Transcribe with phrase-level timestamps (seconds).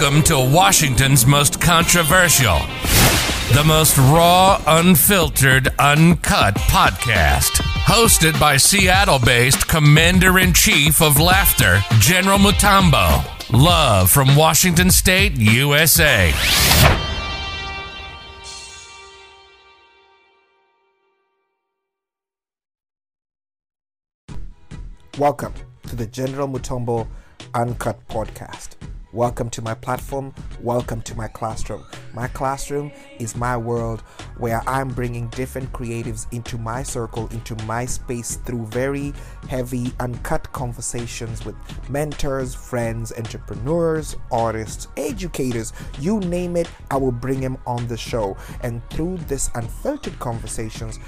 [0.00, 2.56] Welcome to Washington's most controversial,
[3.52, 7.60] the most raw, unfiltered, uncut podcast.
[7.82, 13.24] Hosted by Seattle based Commander in Chief of Laughter, General Mutombo.
[13.52, 16.32] Love from Washington State, USA.
[25.18, 25.54] Welcome
[25.88, 27.08] to the General Mutombo
[27.52, 28.76] Uncut Podcast.
[29.14, 30.34] Welcome to my platform.
[30.60, 31.82] Welcome to my classroom.
[32.12, 34.02] My classroom is my world
[34.36, 39.14] where I'm bringing different creatives into my circle, into my space through very
[39.48, 41.56] heavy, uncut conversations with
[41.88, 48.36] mentors, friends, entrepreneurs, artists, educators you name it, I will bring them on the show.
[48.60, 50.98] And through this unfiltered conversations,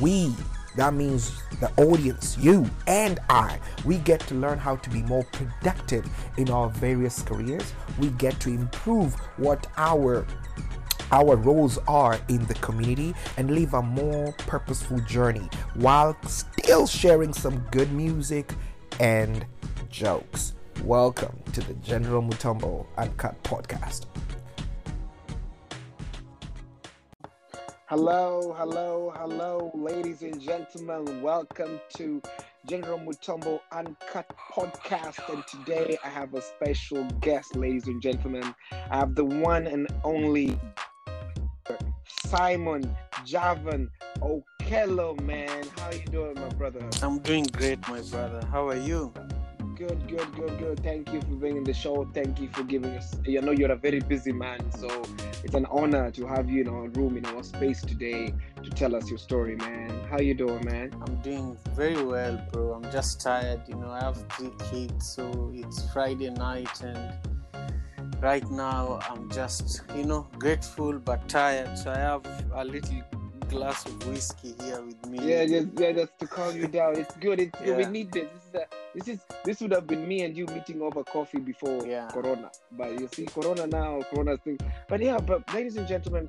[0.00, 0.32] we
[0.76, 5.24] that means the audience, you and I, we get to learn how to be more
[5.32, 7.72] productive in our various careers.
[7.98, 10.26] We get to improve what our
[11.10, 17.32] our roles are in the community and live a more purposeful journey while still sharing
[17.32, 18.52] some good music
[19.00, 19.46] and
[19.88, 20.52] jokes.
[20.84, 24.04] Welcome to the General Mutombo Uncut Podcast.
[27.88, 31.22] Hello, hello, hello, ladies and gentlemen.
[31.22, 32.20] Welcome to
[32.66, 35.26] General Mutombo Uncut Podcast.
[35.32, 38.54] And today I have a special guest, ladies and gentlemen.
[38.90, 40.60] I have the one and only
[42.26, 45.64] Simon Javan Okelo, man.
[45.78, 46.86] How you doing, my brother?
[47.00, 48.46] I'm doing great, my brother.
[48.52, 49.14] How are you?
[49.78, 50.82] Good, good, good, good.
[50.82, 52.04] Thank you for being in the show.
[52.12, 53.14] Thank you for giving us.
[53.24, 54.88] You know you're a very busy man, so
[55.44, 58.96] it's an honor to have you in our room, in our space today, to tell
[58.96, 59.88] us your story, man.
[60.10, 60.90] How you doing, man?
[61.06, 62.72] I'm doing very well, bro.
[62.72, 63.60] I'm just tired.
[63.68, 67.14] You know, I have three kids, so it's Friday night, and
[68.20, 71.78] right now I'm just, you know, grateful but tired.
[71.78, 73.00] So I have a little
[73.48, 75.18] glass of whiskey here with me.
[75.22, 76.98] Yeah, just yeah, just to calm you down.
[76.98, 77.38] It's good.
[77.38, 77.76] It's good.
[77.76, 78.28] We need this.
[78.34, 78.67] This is, a,
[78.98, 82.08] this is this would have been me and you meeting over coffee before Yeah.
[82.08, 84.58] Corona, but you see Corona now, Corona thing.
[84.88, 86.28] But yeah, but ladies and gentlemen,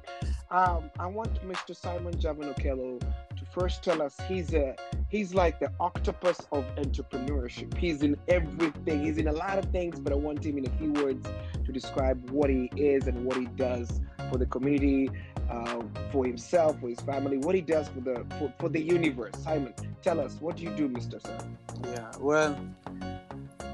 [0.52, 1.75] um, I want Mr.
[1.75, 4.75] Simon Javan Okelo to first tell us he's a
[5.09, 7.75] he's like the octopus of entrepreneurship.
[7.78, 9.03] He's in everything.
[9.03, 11.25] He's in a lot of things, but I want him in a few words
[11.66, 15.09] to describe what he is and what he does for the community,
[15.50, 15.81] uh,
[16.12, 19.34] for himself, for his family, what he does for the for, for the universe.
[19.44, 21.38] Simon, tell us what do you do, Mister Sir?
[21.85, 22.57] Yeah, well,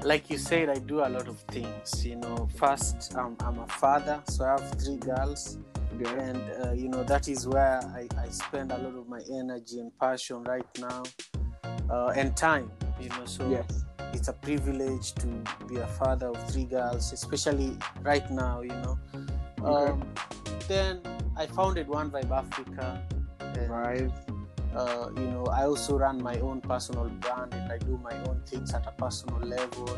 [0.02, 2.04] like you said, I do a lot of things.
[2.06, 5.58] You know, first, um, I'm a father, so I have three girls.
[5.98, 6.10] Yeah.
[6.28, 9.80] and uh, you know that is where I, I spend a lot of my energy
[9.80, 11.04] and passion right now
[11.88, 13.84] uh, and time you know so Yes.
[14.12, 15.26] it's a privilege to
[15.66, 18.98] be a father of three girls especially right now you know
[19.62, 19.92] Okay.
[19.92, 20.02] um,
[20.68, 21.00] then
[21.36, 23.02] i founded one vibe africa
[23.40, 24.10] and, Right.
[24.74, 28.40] uh, you know i also run my own personal brand and i do my own
[28.46, 29.88] things at a personal level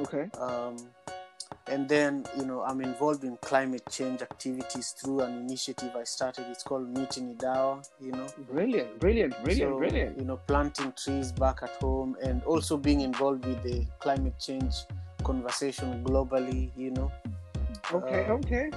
[0.00, 0.28] Okay.
[0.40, 0.76] um,
[1.66, 6.44] and then you know i'm involved in climate change activities through an initiative i started
[6.50, 8.98] it's called Mti Ni Dawa you know Brilliant.
[9.00, 9.34] Brilliant.
[9.44, 9.72] Brilliant.
[9.72, 10.18] So, brilliant.
[10.18, 14.74] you know planting trees back at home and also being involved with the climate change
[15.24, 17.10] conversation globally you know
[17.92, 18.24] Okay.
[18.28, 18.70] uh, okay.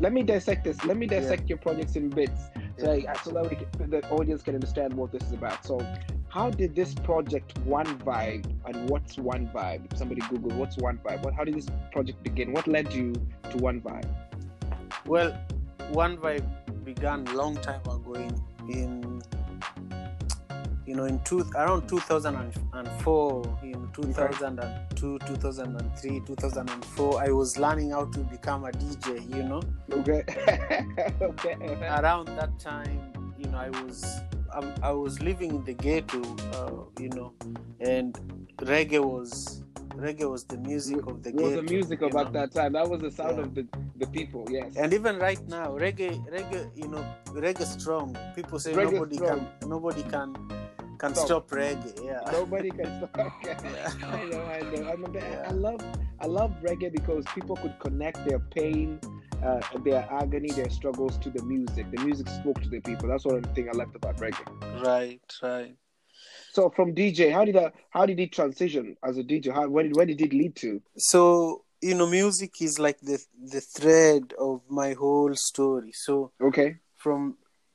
[0.00, 0.84] Let me dissect this.
[0.84, 3.12] Let me dissect your projects in bits, so, Yeah.
[3.12, 5.64] I- so that we can, the audience can understand what this is about.
[5.64, 5.80] So,
[6.28, 9.90] how did this project One Vibe and what's One Vibe?
[9.90, 12.52] If somebody Google what's One Vibe, what how did this project begin?
[12.52, 13.12] What led you
[13.50, 14.08] to One Vibe?
[15.06, 15.32] well
[15.92, 16.46] one vibe
[16.84, 18.34] began long time ago in,
[18.68, 19.22] in
[20.90, 28.18] you know in two, around 2004 in 2002 2003 2004 i was learning how to
[28.24, 29.62] become a dj you know
[29.92, 30.22] Okay.
[31.22, 31.54] okay.
[32.00, 32.98] around that time
[33.38, 34.20] you know i was
[34.52, 36.20] um, i was living in the ghetto
[36.58, 37.32] uh, you know
[37.78, 38.18] and
[38.58, 39.62] reggae was
[39.94, 42.40] reggae was the music of the It was ghetto the music about know.
[42.40, 42.72] that time.
[42.72, 43.42] That was the sound Yeah.
[43.44, 43.66] of the,
[43.98, 44.46] the people.
[44.48, 44.76] Yes.
[44.76, 47.04] and even right now reggae reggae you know
[47.46, 49.46] reggae strong people say Reggae nobody strong.
[49.60, 50.28] can nobody can
[51.00, 51.26] can Stop.
[51.26, 53.10] stop, reggae yeah Nobody can stop.
[53.42, 53.56] Okay.
[53.76, 53.90] Yeah.
[54.18, 54.82] I know, I know.
[54.92, 55.46] I'm a bit- Yeah.
[55.48, 55.80] I love,
[56.20, 59.00] I love reggae because people could connect their pain,
[59.42, 61.84] uh, their agony, their struggles to the music.
[61.94, 63.08] The music spoke to the people.
[63.08, 64.46] That's one thing I liked about reggae.
[64.90, 65.74] right right
[66.56, 67.66] So from DJ, how did I,
[67.96, 69.46] how did it transition as a DJ?
[69.58, 70.70] How where did where did it lead to?
[71.12, 71.20] so
[71.88, 73.18] you know music is like the
[73.54, 76.14] the thread of my whole story so
[76.48, 76.68] Okay.
[77.04, 77.20] from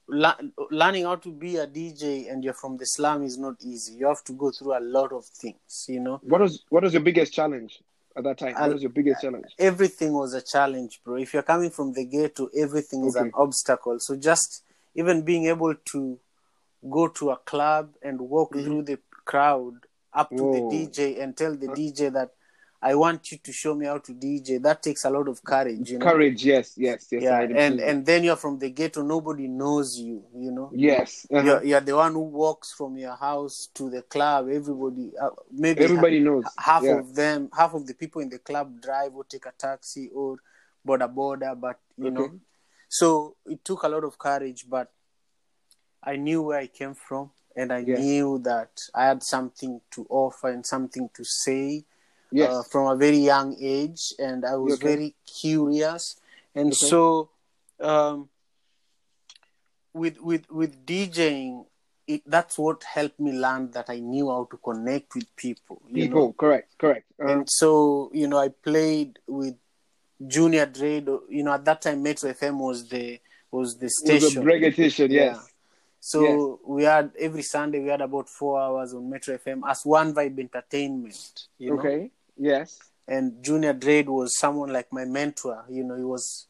[0.08, 0.38] la-
[0.72, 3.96] learning how to be a DJ and you're from the slum is not easy.
[3.96, 6.20] You have to go through a lot of things, you know.
[6.24, 7.80] What was what was your biggest challenge?
[8.18, 8.54] at that time?
[8.54, 9.46] What was your biggest challenge?
[9.60, 11.16] everything was a challenge, bro.
[11.18, 14.00] If you're coming from the ghetto, everything is an obstacle.
[14.00, 14.64] So just
[14.96, 16.18] even being able to
[16.90, 19.74] go to a club and walk through the crowd
[20.14, 20.44] up to Mm-hmm.
[20.46, 20.70] Whoa.
[20.70, 22.32] the DJ and tell the DJ that
[22.86, 25.90] I want you to show me how to DJ, that takes a lot of courage,
[25.90, 26.06] you know.
[26.06, 27.24] Courage, yes, yes, yes.
[27.24, 30.70] Yeah, and and then you're from the ghetto, nobody knows you, you know.
[30.72, 31.44] yes, uh-huh.
[31.44, 34.50] You're, you're the one who walks from your house to the club.
[34.52, 36.44] Everybody, uh, maybe everybody knows.
[36.60, 37.00] half yeah.
[37.00, 40.38] of them half of the people in the club drive or take a taxi or
[40.88, 42.30] boda boda but you know
[42.88, 44.92] so it took a lot of courage but
[46.04, 47.98] i knew where i came from and i Yeah.
[47.98, 51.86] knew that i had something to offer and something to say
[52.36, 54.88] yes, uh, from a very young age and i was Okay.
[54.92, 56.20] very curious
[56.56, 56.88] and Okay.
[56.88, 57.30] so
[57.82, 58.30] um,
[59.94, 61.66] with with with djing
[62.08, 66.10] it, that's what helped me learn that i knew how to connect with people you
[66.10, 66.16] know?
[66.16, 67.06] people, correct, correct.
[67.20, 69.56] Uh, and so you know i played with
[70.28, 71.08] junior Dread.
[71.30, 73.20] you know at that time metro fm was the
[73.52, 75.10] was the was station a reggaeton, yes.
[75.10, 75.40] Yeah.
[76.00, 80.14] so we had every sunday we had about four hours on metro fm as one
[80.14, 85.84] vibe entertainment you know Okay, yes, and junior Dread was someone like my mentor you
[85.84, 86.48] know he was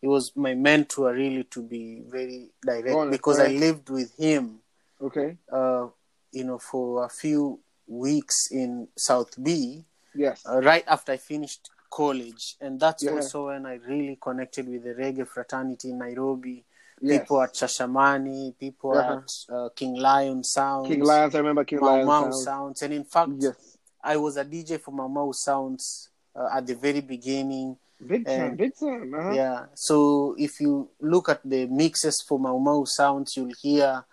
[0.00, 4.60] he was my mentor really to be very direct Oh, because i lived with him
[5.02, 5.88] okay, uh
[6.32, 9.84] you know for a few weeks in south b
[10.14, 13.12] yes, uh, right after I finished college, and that's Yeah.
[13.12, 16.64] also when I really connected with the reggae fraternity in Nairobi.
[17.00, 17.20] yes.
[17.20, 19.12] People at Shashamani, people Uh-huh.
[19.16, 21.80] at uh, King Lion Sounds, King Lions, I remember King.
[21.80, 22.42] Mau sounds.
[22.42, 23.75] Sounds, and in fact, Yes,
[24.06, 27.76] I was a DJ for Mau Mau Sounds uh, at the very beginning.
[28.06, 29.12] big time, And- big time.
[29.14, 29.32] Uh-huh.
[29.32, 34.04] Yeah, so if you look at the mixes for Mau Mau Sounds, you'll hear.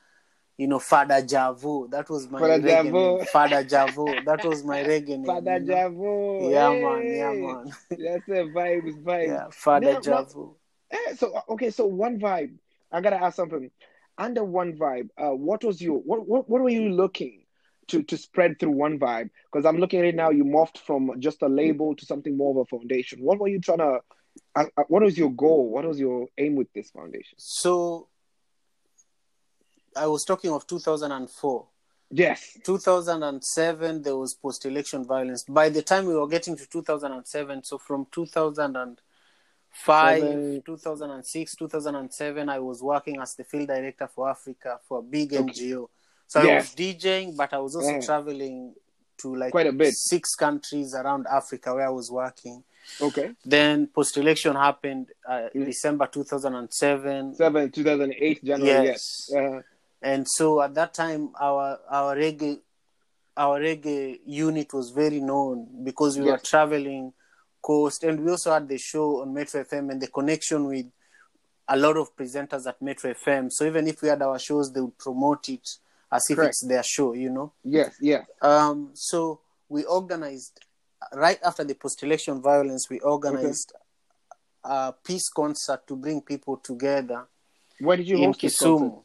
[0.55, 1.89] You know, Father Javo.
[1.89, 3.17] That was my Father reggae Javo.
[3.17, 3.25] name.
[3.25, 4.23] Father Javo.
[4.23, 5.25] That was my reggae name.
[5.25, 5.73] Father you know?
[5.73, 6.51] Javo.
[6.51, 6.81] Yeah, hey.
[6.83, 7.01] man.
[7.17, 7.65] Yeah, man.
[7.89, 9.27] That's a vibes, vibes.
[9.27, 10.53] Yeah, Father Now, Javo.
[10.91, 12.53] Eh, so okay, so one vibe.
[12.91, 13.71] I gotta ask something.
[14.15, 17.41] Under one vibe, uh, what was your what what what were you looking
[17.87, 19.29] to to spread through one vibe?
[19.51, 20.29] Because I'm looking at it now.
[20.29, 23.21] You morphed from just a label to something more of a foundation.
[23.21, 23.99] What were you trying to?
[24.55, 25.69] Uh, uh, what was your goal?
[25.69, 27.37] What was your aim with this foundation?
[27.37, 28.07] So
[29.95, 31.67] I was talking of 2004.
[32.15, 32.59] Yes.
[32.63, 35.43] 2007, there was post election violence.
[35.43, 40.61] By the time we were getting to 2007, so from 2005, Seven.
[40.63, 45.43] 2006, 2007, I was working as the field director for Africa for a big Okay.
[45.43, 45.89] NGO.
[46.33, 47.99] So I was DJing, but I was also Yeah.
[48.01, 48.73] traveling
[49.17, 49.93] to like Quite a bit.
[49.93, 52.63] six countries around Africa where I was working.
[52.99, 53.35] Okay.
[53.45, 55.65] Then post election happened uh, Mm.
[55.65, 57.35] December 2007.
[57.35, 58.87] Seven, two thousand eight, January.
[58.87, 59.27] Yes.
[59.29, 59.37] Yes.
[59.37, 59.61] Uh,
[60.01, 62.59] and so at that time our our reggae
[63.37, 67.13] our reggae unit was very known because we were traveling
[67.61, 70.87] coast and we also had the show on metro fm and the connection with
[71.69, 74.81] a lot of presenters at metro fm so even if we had our shows they
[74.81, 75.77] would promote it
[76.15, 76.49] as if Correct.
[76.49, 77.95] it's their show you know yes.
[78.01, 78.25] Yes.
[78.41, 79.39] um so
[79.69, 80.59] we organized
[81.13, 83.73] right after the post-election violence we organized
[84.63, 87.27] a peace concert to bring people together
[87.79, 89.03] Where did you in host kisumu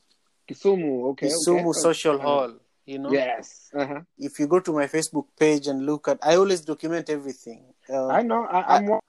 [0.48, 1.10] Kisumu.
[1.10, 1.26] Okay.
[1.28, 1.80] Kisumu okay.
[1.80, 2.52] Social Uh, Hall.
[2.86, 3.68] You know, Yes.
[3.74, 4.00] Uh-huh.
[4.16, 7.60] if you go to my Facebook page and look at, I always document everything.
[7.86, 8.46] Uh, I know.
[8.48, 8.86] I, I'm.
[8.86, 9.00] wa-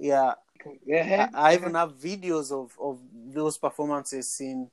[0.00, 0.32] yeah,
[0.86, 1.28] Yeah.
[1.34, 4.70] I, I even have videos of of those performances in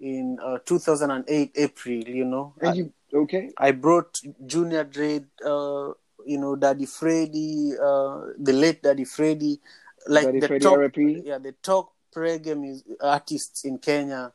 [0.00, 1.94] in uh, 2008 April.
[2.04, 3.50] You know, And you okay?
[3.58, 5.92] I, brought Junior Dread, uh,
[6.26, 9.60] you know, Daddy Freddy, uh, the late Daddy Freddy,
[10.08, 10.96] like Daddy the Freddie top, RIP.
[11.24, 14.32] yeah, the top reggae mus- artists in Kenya.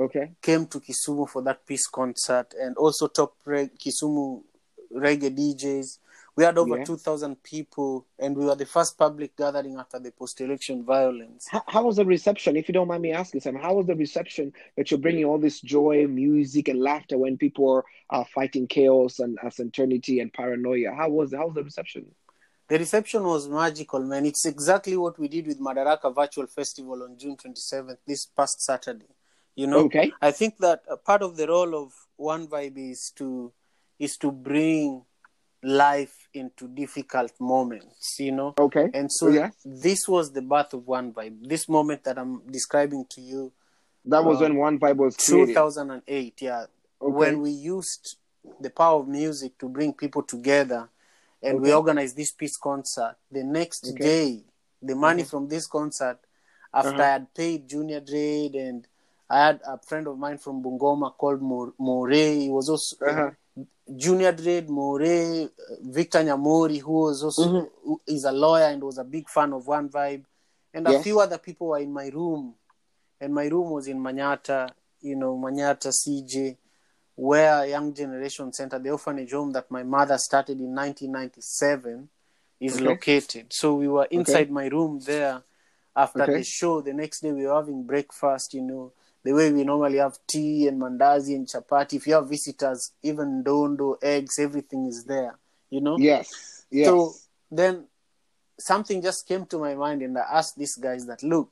[0.00, 0.30] Okay.
[0.40, 4.42] came to Kisumu for that peace concert and also top reg- Kisumu
[4.94, 5.98] reggae DJs.
[6.38, 6.84] We had over Yeah.
[6.84, 11.48] 2,000 people and we were the first public gathering after the post election violence.
[11.48, 12.54] How, how was the reception?
[12.56, 15.38] If you don't mind me asking, Sam, how was the reception that you're bringing all
[15.38, 20.92] this joy, music, and laughter when people are fighting chaos and uncertainty and paranoia?
[20.94, 22.06] How was how was the reception?
[22.68, 24.24] The reception was magical, man.
[24.24, 29.06] It's exactly what we did with Madaraka Virtual Festival on June 27th, this past Saturday.
[29.56, 30.12] You know, Okay.
[30.22, 33.52] I think that a part of the role of One Vibe is to
[33.98, 35.02] is to bring
[35.62, 38.16] life into difficult moments.
[38.18, 38.90] You know, Okay.
[38.94, 39.50] And so Yeah.
[39.64, 41.48] this was the birth of One Vibe.
[41.48, 43.52] This moment that I'm describing to you,
[44.04, 45.54] That was Uh, when One Vibe was created.
[45.54, 46.66] 2008, yeah,
[47.00, 47.12] Okay.
[47.12, 48.16] when we used
[48.60, 50.88] the power of music to bring people together
[51.42, 53.16] and we organized this peace concert.
[53.30, 54.04] The next Okay.
[54.04, 54.44] day,
[54.80, 56.18] the money from this concert,
[56.72, 57.02] after Uh-huh.
[57.02, 58.86] I had paid Junior Dread and
[59.28, 62.08] I had a friend of mine from Bungoma called More.
[62.10, 63.30] He was also Uh-huh.
[63.96, 65.46] Junior Dread, More, uh,
[65.82, 67.70] Victor Nyamori, who was also Mhm.
[67.84, 70.24] who is a lawyer and was a big fan of One Vibe,
[70.74, 71.02] and a Yes.
[71.02, 72.54] few other people were in my room,
[73.20, 76.56] and my room was in Manyata, you know, Manyata CJ,
[77.14, 82.08] where Young Generation Center, the orphanage home that my mother started in 1997,
[82.60, 82.84] is Okay.
[82.84, 83.52] located.
[83.52, 85.42] So we were inside my room there
[85.96, 86.38] after Okay.
[86.38, 86.80] the show.
[86.80, 88.92] The next day we were having breakfast, you know,
[89.28, 91.94] the way we normally have tea and mandazi and chapati.
[91.96, 95.98] If you have visitors, even dondo, eggs, everything is there, you know.
[95.98, 96.64] Yes.
[96.70, 96.86] Yes.
[96.86, 97.12] So
[97.50, 97.84] then
[98.58, 101.50] something just came to my mind, and I asked these guys that look,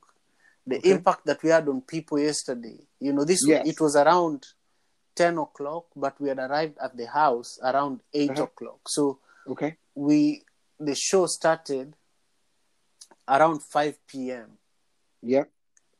[0.65, 0.89] the Okay.
[0.89, 2.79] impact that we had on people yesterday.
[2.99, 3.67] You know, this Yes.
[3.67, 4.47] it was around
[5.15, 8.43] ten o'clock, but we had arrived at the house around 8 Uh-huh.
[8.45, 8.89] o'clock.
[8.89, 9.77] So okay.
[9.93, 10.43] we
[10.79, 11.95] the show started
[13.27, 14.57] around five p.m.
[15.21, 15.43] Yeah.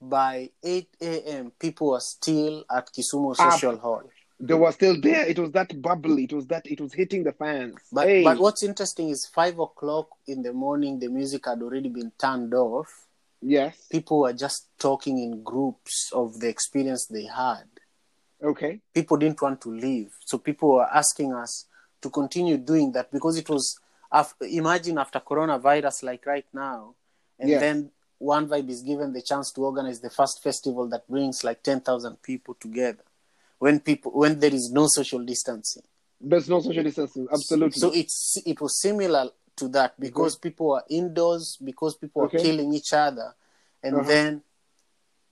[0.01, 3.50] By eight a.m., people were still at Kisumu Ah.
[3.50, 4.04] Social Hall.
[4.39, 5.25] They were still there.
[5.25, 6.25] It was that bubbly.
[6.25, 6.68] It was that.
[6.68, 7.75] It was hitting the fans.
[7.92, 8.24] But hey.
[8.24, 12.54] but what's interesting is five o'clock in the morning, the music had already been turned
[12.54, 12.88] off.
[13.39, 13.88] Yes.
[13.92, 17.66] people were just talking in groups of the experience they had.
[18.44, 18.80] Okay.
[18.94, 21.66] People didn't want to leave, so people were asking us
[22.01, 23.80] to continue doing that because it was.
[24.12, 26.96] af- Imagine after coronavirus, like right now,
[27.39, 27.62] and Yes.
[27.62, 31.62] then One Vibe is given the chance to organize the first festival that brings like
[31.64, 33.04] ten thousand people together.
[33.60, 35.84] When people, when there is no social distancing,
[36.22, 37.28] There's no social distancing.
[37.32, 37.80] Absolutely.
[37.80, 42.40] so it's it was similar to that because people were indoors, because people were Okay.
[42.42, 43.36] killing each other,
[43.84, 44.08] and Uh-huh.
[44.08, 44.42] then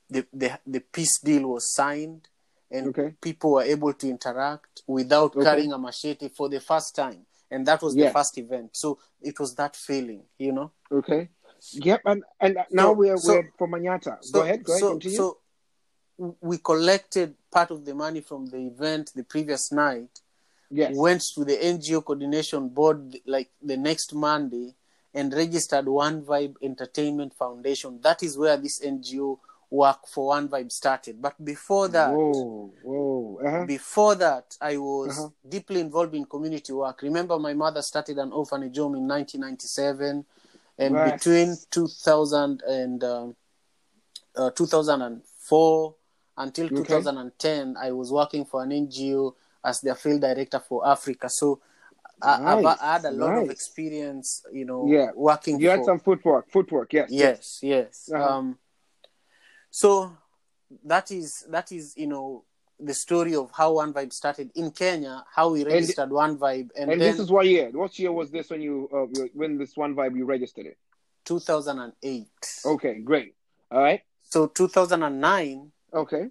[0.09, 2.27] the, the the peace deal was signed,
[2.69, 3.15] and Okay.
[3.21, 5.43] people were able to interact without Okay.
[5.43, 8.71] carrying a machete for the first time, and that was the first event.
[8.73, 10.71] So it was that feeling, you know.
[10.91, 11.29] okay.
[11.73, 12.01] Yep.
[12.05, 14.17] And and now So- we're so- we're for Manyata.
[14.23, 14.63] So, go ahead.
[14.63, 14.79] Go ahead.
[14.81, 15.17] so, continue.
[15.17, 15.37] so
[16.41, 20.21] we collected part of the money from the event the previous night
[20.71, 20.95] yes.
[20.95, 24.73] went to the NGO coordination board like the next Monday
[25.13, 27.99] and registered One Vibe Entertainment Foundation.
[28.01, 31.21] That is where this NGO work for One Vibe started.
[31.21, 32.71] But before that, Whoa.
[32.83, 33.39] Whoa.
[33.45, 33.65] Uh-huh.
[33.65, 35.29] before that, I was Uh-huh.
[35.47, 37.01] deeply involved in community work.
[37.01, 40.25] Remember, my mother started an orphanage home in 1997,
[40.77, 41.13] and Right.
[41.13, 43.35] between 2000 and um,
[44.35, 45.95] uh, 2004
[46.37, 46.83] until Okay.
[46.83, 51.29] 2010, I was working for an NGO as their field director for Africa.
[51.29, 51.61] So
[52.21, 55.11] I, Nice, I had a lot of experience, you know, Yeah.
[55.15, 55.59] working.
[55.59, 56.49] You for, had some footwork.
[56.51, 56.93] Footwork.
[56.93, 57.09] Yes.
[57.11, 58.29] yes yes Uh-huh.
[58.37, 58.57] um
[59.69, 60.15] so
[60.83, 62.43] that is that is you know
[62.79, 66.91] the story of how one vibe started in kenya how we registered one vibe and,
[66.91, 67.69] And then this is what year?
[67.71, 70.77] What year was this when you uh, when this one vibe you registered it?
[71.25, 72.27] 2008
[72.65, 72.99] Okay.
[72.99, 73.35] Great.
[73.71, 74.01] All right.
[74.21, 76.27] so 2009 Okay.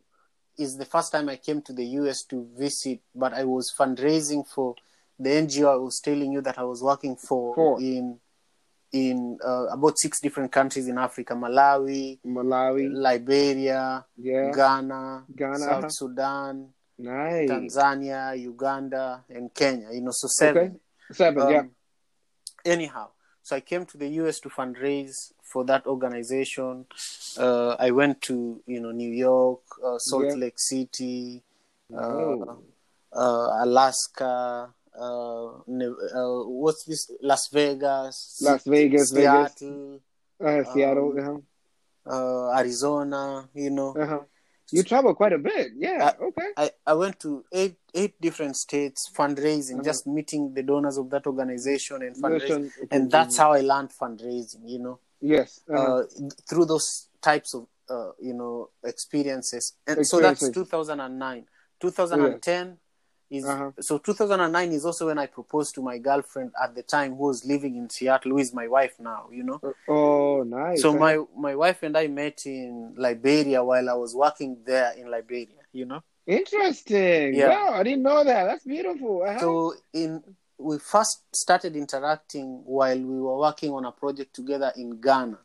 [0.58, 4.46] is the first time i came to the us to visit but i was fundraising
[4.46, 4.74] for
[5.18, 7.80] the ngo i was telling you that i was working for, For.
[7.80, 8.20] in
[8.94, 12.88] in uh, about six different countries in africa malawi Malawi.
[12.94, 14.52] liberia Yeah.
[14.54, 15.88] ghana Ghana, south uh-huh.
[15.90, 17.50] sudan Nice.
[17.50, 19.88] Tanzania, Uganda, and Kenya.
[19.92, 20.62] You know, so seven.
[20.62, 20.78] Okay.
[21.10, 21.42] Seven.
[21.42, 21.62] Um, yeah.
[22.64, 23.08] Anyhow,
[23.42, 26.86] so I came to the US to fundraise for that organization.
[27.36, 30.34] Uh, I went to you know New York, uh, Salt Yeah.
[30.46, 31.42] Lake City,
[31.92, 32.36] uh,
[33.12, 34.70] uh, Alaska.
[34.98, 37.10] Uh, uh, what's this?
[37.20, 39.52] Las Vegas, Las Vegas, Vegas.
[39.58, 40.00] Seattle,
[40.40, 41.10] Uh, Seattle.
[41.18, 41.18] um,
[42.06, 42.50] uh-huh.
[42.52, 43.48] uh, Arizona.
[43.54, 44.20] You know, Uh-huh.
[44.70, 45.72] You travel quite a bit.
[45.76, 46.12] Yeah.
[46.18, 46.48] Uh, okay.
[46.56, 49.84] I, I went to eight eight different states fundraising, Uh-huh.
[49.84, 52.70] just meeting the donors of that organization and fundraising.
[52.90, 55.60] And that's how I learned fundraising, you know, Yes.
[55.68, 55.98] Uh-huh.
[55.98, 56.02] uh,
[56.48, 59.74] through those types of, uh, you know, experiences.
[59.86, 61.46] And so that's 2009.
[61.80, 62.78] 2010
[63.30, 63.70] is, Uh-huh.
[63.80, 67.44] so 2009 is also when I proposed to my girlfriend at the time who was
[67.44, 69.60] living in Seattle, who is my wife now, you know.
[69.88, 70.82] oh, nice.
[70.82, 70.98] So Uh-huh.
[70.98, 75.62] my, my wife and I met in Liberia while I was working there in Liberia,
[75.72, 76.02] you know.
[76.26, 77.34] Interesting.
[77.34, 77.48] Yeah.
[77.48, 78.44] Wow, I didn't know that.
[78.44, 79.22] That's beautiful.
[79.22, 79.38] Uh-huh.
[79.40, 80.22] So in
[80.56, 85.38] we first started interacting while we were working on a project together in Ghana.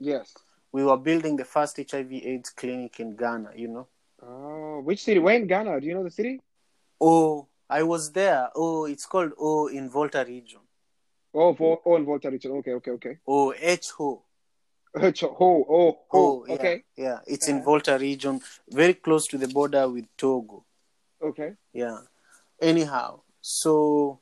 [0.00, 0.34] yes.
[0.72, 3.50] We were building the first HIV/AIDS clinic in Ghana.
[3.56, 3.86] You know.
[4.22, 5.18] Oh, which city?
[5.18, 5.80] Where in Ghana?
[5.80, 6.40] Do you know the city?
[7.00, 8.48] Oh, I was there.
[8.54, 10.60] Oh, it's called Oh in Volta region.
[11.34, 12.52] Oh, for oh, in Volta region.
[12.52, 13.18] Okay, okay, okay.
[13.26, 14.22] Oh, H Ho.
[14.96, 17.18] Oh, oh, oh, Oh, yeah, okay, yeah.
[17.26, 17.64] It's in Uh-huh.
[17.64, 20.64] Volta region, very close to the border with Togo.
[21.22, 21.54] okay.
[21.72, 21.98] Yeah.
[22.60, 24.20] Anyhow, so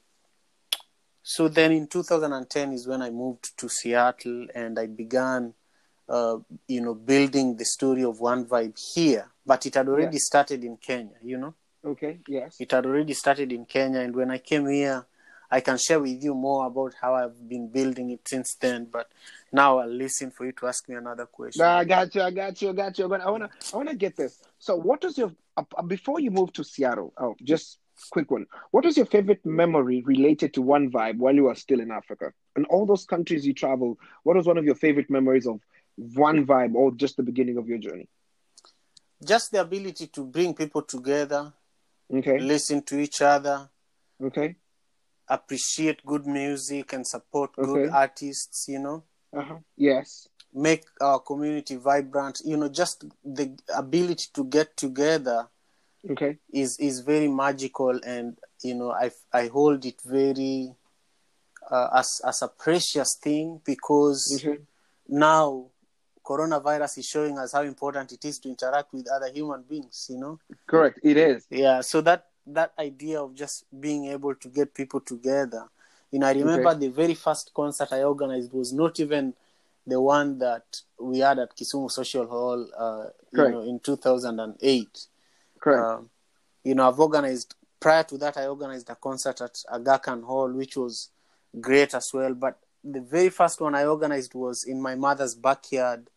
[1.22, 5.54] so then in 2010 is when I moved to Seattle and I began,
[6.08, 9.30] uh, you know, building the story of One Vibe here.
[9.44, 10.20] But it had already Yeah.
[10.30, 11.54] started in Kenya, you know.
[11.86, 12.18] Okay.
[12.26, 12.56] Yes.
[12.60, 15.06] It had already started in Kenya, and when I came here,
[15.48, 18.88] I can share with you more about how I've been building it since then.
[18.90, 19.08] But
[19.52, 21.62] now I'll listen for you to ask me another question.
[21.62, 22.22] No, I got you.
[22.22, 22.70] I got you.
[22.70, 23.08] I got you.
[23.08, 24.42] But I wanna, I wanna get this.
[24.58, 27.12] So, what was your uh, uh, before you moved to Seattle?
[27.16, 27.78] Oh, just
[28.10, 28.46] quick one.
[28.72, 32.32] What was your favorite memory related to One Vibe while you were still in Africa?
[32.56, 35.60] And all those countries you traveled, what was one of your favorite memories of
[35.94, 38.08] One Vibe, or just the beginning of your journey?
[39.24, 41.52] Just the ability to bring people together,
[42.12, 42.38] Okay.
[42.38, 43.68] listen to each other,
[44.22, 44.56] Okay.
[45.28, 47.68] appreciate good music, and support Okay.
[47.68, 48.66] good artists.
[48.68, 49.04] You know.
[49.36, 49.58] Uh huh.
[49.76, 50.28] Yes.
[50.54, 55.48] make our community vibrant you know just the ability to get together
[56.08, 56.38] Okay.
[56.52, 60.72] is is very magical and you know i i hold it very
[61.70, 64.58] uh, as as a precious thing because Okay.
[65.08, 65.66] now
[66.26, 70.18] coronavirus is showing us how important it is to interact with other human beings you
[70.18, 70.98] know Correct.
[71.02, 71.46] It is.
[71.50, 75.64] yeah so that that idea of just being able to get people together
[76.10, 76.80] you know i remember Okay.
[76.86, 79.34] the very first concert i organized was not even
[79.86, 80.64] the one that
[81.00, 85.06] we had at kisumu social hall uh, you know in 2008
[85.60, 85.82] Correct.
[85.82, 86.10] um,
[86.64, 90.50] you know i've organized prior to that i organized a concert at Aga Khan Hall
[90.52, 91.10] which was
[91.60, 96.08] great as well but the very first one i organized was in my mother's backyard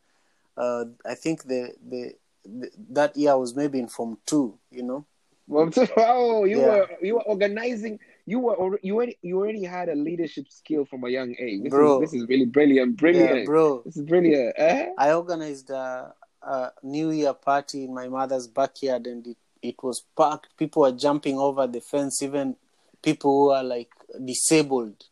[0.60, 2.14] uh, i think the, the
[2.46, 5.06] the that year I was maybe in form two you know
[5.98, 6.68] oh, you Yeah.
[6.68, 8.00] were you were organizing.
[8.26, 11.64] You were you already you already had a leadership skill from a young age.
[11.64, 12.04] This Bro.
[12.04, 12.98] is this is really brilliant.
[12.98, 14.54] Brilliant, yeah bro This is brilliant.
[14.58, 14.90] Eh?
[14.98, 16.14] I organized a,
[16.44, 20.56] a New Year party in my mother's backyard, and it, it was packed.
[20.58, 22.56] People were jumping over the fence, even
[23.02, 23.92] people who are like
[24.24, 25.04] disabled.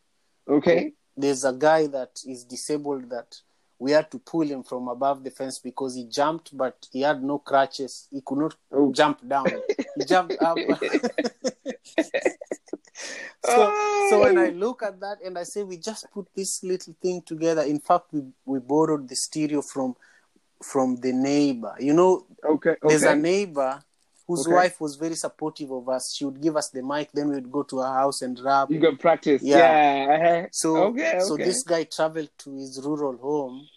[0.48, 0.94] Okay.
[1.16, 3.42] There's a guy that is disabled that
[3.80, 7.24] we had to pull him from above the fence because he jumped, but he had
[7.24, 8.08] no crutches.
[8.12, 8.92] He could not Oh.
[8.92, 9.48] jump down.
[9.96, 10.58] He jumped up.
[13.44, 13.74] so,
[14.10, 17.22] so when I look at that and I say we just put this little thing
[17.26, 17.62] together.
[17.64, 19.96] In fact, we we borrowed the stereo from
[20.64, 21.76] from the neighbor.
[21.80, 22.72] You know, Okay.
[22.72, 22.80] Okay.
[22.84, 23.80] there's a neighbor
[24.28, 24.56] whose Okay.
[24.56, 26.14] wife was very supportive of us.
[26.16, 28.70] She would give us the mic, then we'd go to her house and rap.
[28.70, 29.42] you can practice.
[29.42, 29.58] Yeah.
[29.58, 30.16] Yeah.
[30.16, 30.48] uh-huh.
[30.52, 31.20] So, okay.
[31.20, 31.46] so okay.
[31.46, 33.68] this guy traveled to his rural home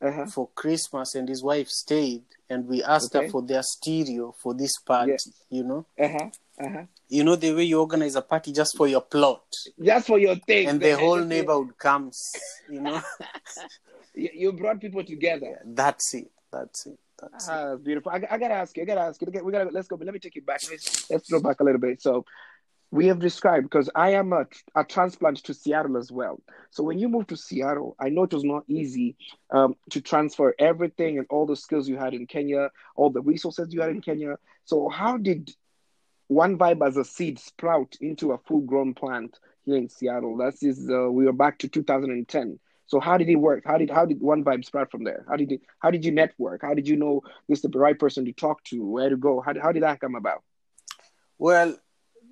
[0.00, 0.26] Uh-huh.
[0.26, 4.74] for Christmas, and his wife stayed, and we asked her for their stereo for this
[4.86, 5.10] party.
[5.12, 5.28] Yes.
[5.50, 6.28] You know, Uh-huh.
[6.64, 6.84] Uh-huh.
[7.08, 9.42] you know the way you organize a party just for your plot,
[9.90, 10.68] Just for your thing.
[10.68, 12.16] and the whole neighborhood comes.
[12.70, 13.00] You know,
[14.14, 15.60] you brought people together.
[15.64, 16.30] that's it.
[16.52, 16.98] That's it.
[17.20, 17.48] That's.
[17.48, 18.12] Ah, beautiful.
[18.12, 18.82] I, I gotta ask you.
[18.82, 19.28] I gotta ask you.
[19.42, 19.96] We gotta let's go.
[19.96, 20.60] But let me take you back.
[20.70, 22.00] Let's let's go back a little bit.
[22.00, 22.24] So,
[22.90, 26.40] we have described because I am a, a transplant to Seattle as well.
[26.70, 29.16] So when you moved to Seattle, I know it was not easy
[29.50, 33.72] um, to transfer everything and all the skills you had in Kenya, all the resources
[33.72, 34.36] you had in Kenya.
[34.64, 35.50] So how did
[36.28, 40.38] One Vibe as a seed sprout into a full-grown plant here in Seattle?
[40.38, 42.58] That's is uh, we are back to 2010.
[42.88, 43.62] So how did it work?
[43.66, 45.24] How did how did One Vibe sprout from there?
[45.28, 46.62] How did it, how did you network?
[46.62, 48.82] How did you know this is the right person to talk to?
[48.84, 49.40] Where to go?
[49.42, 50.42] How did, how did that come about?
[51.38, 51.76] Well,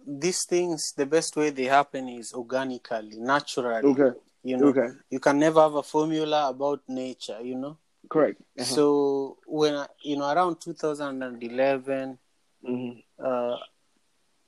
[0.07, 3.85] these things, the best way they happen is organically, naturally.
[3.92, 4.19] Okay.
[4.45, 4.88] You know, Okay.
[5.11, 7.38] you can never have a formula about nature.
[7.42, 7.77] You know.
[8.09, 8.40] Correct.
[8.59, 8.64] Uh-huh.
[8.64, 12.19] So when I- you know around 2011,
[12.64, 13.03] Mhm.
[13.19, 13.57] uh,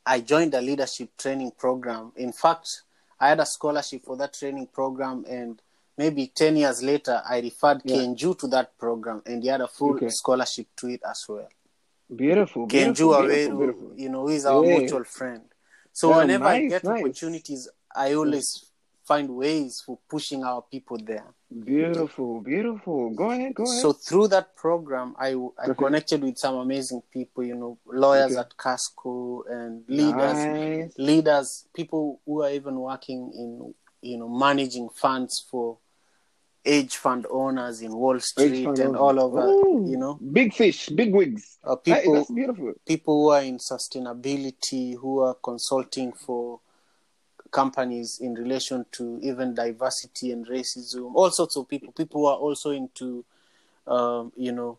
[0.07, 2.13] I joined a leadership training program.
[2.17, 2.83] In fact,
[3.21, 5.61] I had a scholarship for that training program, and
[5.99, 7.97] maybe 10 years later, I referred Yeah.
[7.97, 10.09] Kenju to that program, and he had a full Okay.
[10.09, 11.49] scholarship to it as well.
[12.15, 12.67] Beautiful.
[12.67, 14.79] Kenju beautiful, Aweru, beautiful, you know, is our Yeah.
[14.79, 15.43] mutual friend.
[15.93, 17.03] So Oh, whenever I get nice.
[17.03, 18.65] opportunities, I always
[19.05, 21.35] find ways for pushing our people there.
[21.51, 23.11] Beautiful, beautiful.
[23.11, 23.81] Go ahead, go ahead.
[23.83, 25.75] So through that program, I, I Okay.
[25.75, 28.41] connected with some amazing people, you know, lawyers Okay.
[28.41, 30.93] at Casco and leaders, Nice.
[30.99, 35.79] leaders, people who are even working in, you know, managing funds for
[36.69, 38.97] hedge fund owners in Wall Street and owners.
[39.01, 39.87] all over, Ooh.
[39.91, 41.59] you know, Big fish, big wigs.
[41.65, 42.75] uh, people that's beautiful.
[42.87, 46.61] people who are in sustainability, who are consulting for
[47.51, 52.37] companies in relation to even diversity and racism, all sorts of people, people who are
[52.37, 53.25] also into,
[53.87, 54.79] um, you know,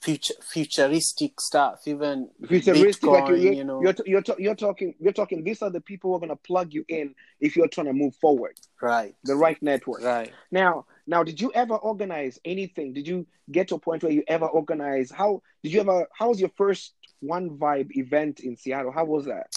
[0.00, 5.12] future futuristic stuff, even Futuristic, Bitcoin, like you're, you know, you're, you're, you're talking, you're
[5.12, 5.44] talking.
[5.44, 7.92] These are the people who are going to plug you in if you're trying to
[7.92, 8.58] move forward.
[8.80, 10.02] right, The right network.
[10.02, 10.32] right.
[10.50, 12.92] Now, now, did you ever organize anything?
[12.92, 15.10] Did you get to a point where you ever organize?
[15.10, 16.06] How did you ever?
[16.12, 18.92] How was your first One Vibe event in Seattle?
[18.92, 19.56] How was that?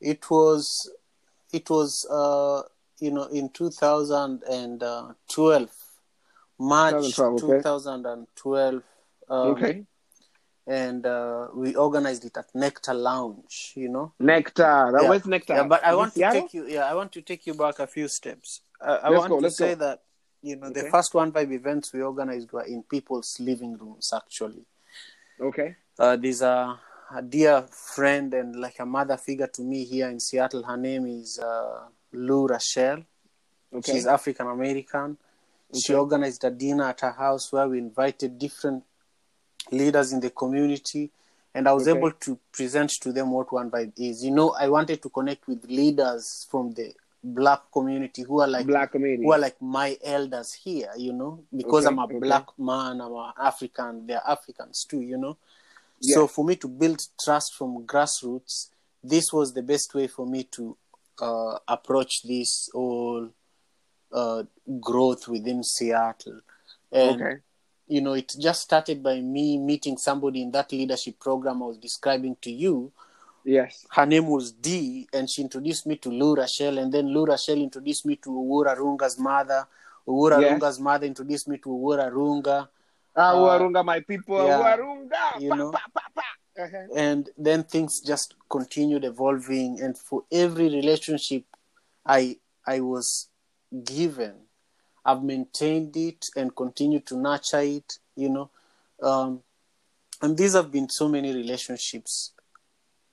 [0.00, 0.90] It was,
[1.52, 2.62] it was, uh,
[2.98, 5.70] you know, in 2012,
[6.58, 7.46] March 2012, okay.
[7.58, 8.82] 2012.
[9.32, 9.74] Um, okay.
[10.66, 13.72] and uh, we organized it at Nectar Lounge.
[13.74, 14.12] You know.
[14.20, 14.90] Nectar.
[14.92, 15.08] That Yeah.
[15.08, 15.54] was Nectar.
[15.54, 16.66] Yeah, but I want to take you.
[16.66, 18.60] Yeah, I want to take you back a few steps.
[18.80, 19.86] Uh, I Let's want go, to say go.
[19.86, 20.02] that
[20.42, 24.12] you know the first One Vibe events we organized were in people's living rooms.
[24.14, 24.64] Actually,
[25.40, 25.76] Okay.
[25.98, 26.78] uh, there's a,
[27.14, 27.62] a dear
[27.94, 30.62] friend and like a mother figure to me here in Seattle.
[30.62, 33.04] Her name is uh, Lou Rachel.
[33.72, 33.92] Okay.
[33.92, 35.16] She's African American.
[35.74, 38.84] She organized a dinner at her house where we invited different
[39.70, 41.10] leaders in the community,
[41.54, 41.98] and I was Okay.
[41.98, 44.24] able to present to them what One Vibe is.
[44.24, 48.66] You know, I wanted to connect with leaders from the black community who are like
[48.66, 49.22] Black community.
[49.22, 50.90] who are like my elders here.
[50.96, 52.18] You know, because Okay, I'm a okay.
[52.18, 54.06] black man, I'm an African.
[54.06, 55.00] They're Africans too.
[55.02, 55.36] You know,
[56.00, 56.14] Yeah.
[56.14, 58.68] so for me to build trust from grassroots,
[59.04, 60.76] this was the best way for me to
[61.20, 63.28] uh, approach this whole
[64.12, 64.42] uh,
[64.80, 66.40] growth within Seattle.
[66.90, 67.36] And, okay.
[67.92, 71.78] You know, it just started by me meeting somebody in that leadership program I was
[71.78, 72.90] describing to you.
[73.44, 73.84] Yes.
[73.90, 77.60] Her name was Dee, and she introduced me to Lou Rachel, and then Lou Rachel
[77.60, 79.66] introduced me to Uwura Runga's mother.
[80.08, 80.50] Uwura Yes.
[80.52, 82.68] Runga's mother introduced me to Uwura Runga.
[83.14, 84.46] Ah, Uh, Warunga, my people.
[84.46, 84.58] yeah.
[84.62, 85.24] Warunga.
[85.40, 85.70] You know.
[85.72, 86.22] pa, pa, pa.
[86.62, 86.86] Uh-huh.
[87.08, 91.44] and then things just continued evolving and for every relationship
[92.04, 93.30] i i was
[93.84, 94.34] given
[95.04, 98.50] i've maintained it and continue to nurture it you know.
[99.02, 99.42] Um,
[100.20, 102.32] and these have been so many relationships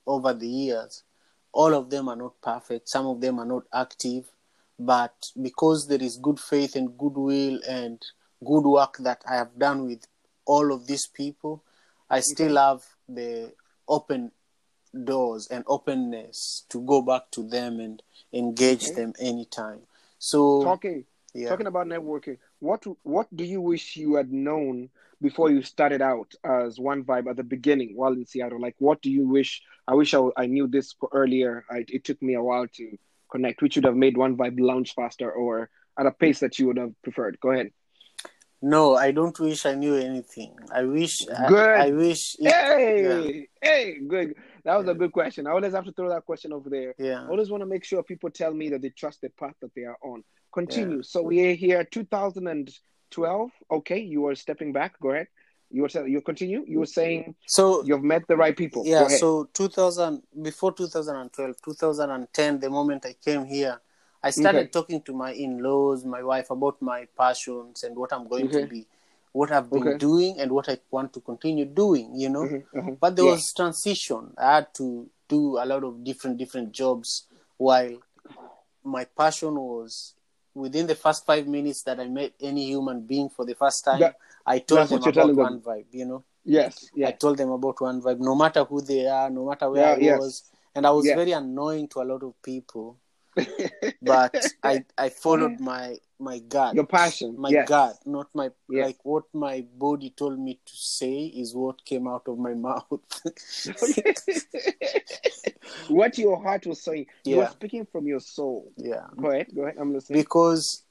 [0.05, 1.03] over the years.
[1.51, 2.89] All of them are not perfect.
[2.89, 4.25] Some of them are not active.
[4.77, 8.01] But because there is good faith and goodwill and
[8.45, 10.07] good work that i have done with
[10.45, 11.61] all of these people
[12.09, 13.51] i still have the
[13.85, 14.31] open
[15.03, 18.01] doors and openness to go back to them and
[18.33, 18.93] engage Okay.
[18.93, 19.81] them anytime.
[20.19, 21.05] So Talking.
[21.33, 24.89] Yeah Talking about networking, what what do you wish you had known
[25.21, 28.59] before you started out as One Vibe at the beginning while in Seattle?
[28.61, 29.61] Like, what do you wish?
[29.87, 31.65] I wish I, I knew this earlier.
[31.69, 32.97] I, it took me a while to
[33.31, 36.67] connect, which would have made One Vibe launch faster or at a pace that you
[36.67, 37.37] would have preferred.
[37.41, 37.71] Go ahead.
[38.61, 41.15] no i don't wish i knew anything i wish
[41.47, 41.79] Good.
[41.85, 44.35] I, wish it- Hey, hey, good.
[44.65, 45.47] That was a good question.
[45.47, 46.93] I always have to throw that question over there.
[46.97, 49.55] yeah I always want to make sure people tell me that they trust the path
[49.61, 50.23] that they are on.
[50.67, 51.03] Continue.
[51.03, 53.51] So we're here, 2012.
[53.71, 54.99] Okay, you are stepping back.
[54.99, 55.27] Go ahead.
[55.71, 56.65] You were you continue.
[56.67, 58.83] You were saying so you've met the right people.
[58.85, 63.79] Yeah so 2000 before 2012 2010 the moment i came here
[64.23, 64.69] i started Okay.
[64.69, 68.61] talking to my in-laws my wife about my passions and what i'm going Okay.
[68.61, 68.85] to be
[69.31, 69.97] what i've been Okay.
[69.97, 72.97] doing and what i want to continue doing you know Mhm, mhm.
[72.99, 73.31] but there Yeah.
[73.31, 77.97] was transition i had to do a lot of different different jobs while
[78.83, 80.15] my passion was
[80.59, 83.99] within the first five minutes that i met any human being for the first time
[83.99, 85.45] That- i told them about telling them.
[85.45, 86.89] one vibe you know Yes.
[87.09, 89.93] I told them about one vibe, no matter who they are, no matter where Yeah,
[89.93, 90.19] I yes.
[90.19, 90.43] was,
[90.73, 91.15] and I was Yes.
[91.15, 92.97] very annoying to a lot of people.
[94.01, 97.35] But I I followed my my gut, Your passion.
[97.39, 97.67] my yes.
[97.67, 98.85] gut, not my Yes.
[98.87, 102.87] like what my body told me to say is what came out of my mouth.
[105.87, 107.05] what your heart was saying.
[107.23, 108.71] You were speaking from your soul.
[108.77, 109.47] yeah, Go ahead.
[109.55, 109.77] Go ahead.
[109.79, 110.21] I'm listening.
[110.21, 110.83] because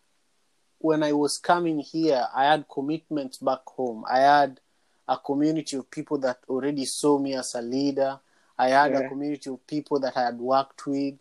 [0.78, 4.04] when I was coming here, I had commitments back home.
[4.10, 4.60] I had
[5.08, 8.20] a community of people that already saw me as a leader.
[8.58, 8.98] I had Yeah.
[9.00, 11.14] a community of people that I had worked with,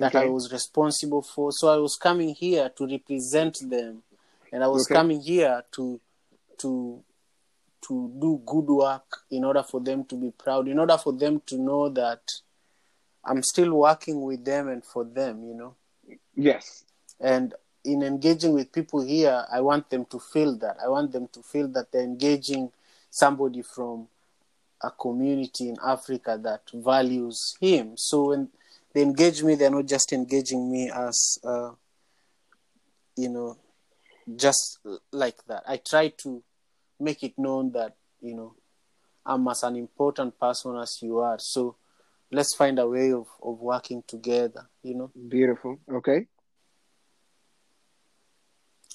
[0.00, 1.50] that I was responsible for.
[1.52, 4.02] So I was coming here to represent them,
[4.52, 4.94] and I was Okay.
[4.94, 6.00] coming here to
[6.58, 7.02] to
[7.88, 11.40] to do good work in order for them to be proud, in order for them
[11.46, 12.20] to know that
[13.24, 15.74] I'm still working with them and for them, you know
[16.34, 16.84] Yes.
[17.20, 17.54] and
[17.84, 21.40] in engaging with people here i want them to feel that i want them to
[21.42, 22.70] feel that they're engaging
[23.10, 24.06] somebody from
[24.82, 28.48] a community in africa that values him so when
[28.96, 31.70] they engage me they're not just engaging me as uh,
[33.14, 33.58] you know
[34.34, 34.78] just
[35.12, 36.42] like that i try to
[36.98, 38.54] make it known that you know
[39.26, 41.76] i'm as an important person as you are so
[42.32, 45.78] let's find a way of, of working together you know Beautiful.
[45.92, 46.26] Okay.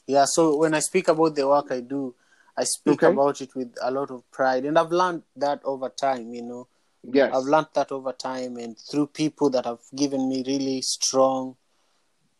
[0.07, 2.15] Yeah, so when I speak about the work I do,
[2.57, 3.13] I speak Okay.
[3.13, 4.65] about it with a lot of pride.
[4.65, 6.67] And I've learned that over time, you know.
[7.03, 7.33] Yes.
[7.33, 11.55] I've learned that over time and through people that have given me really strong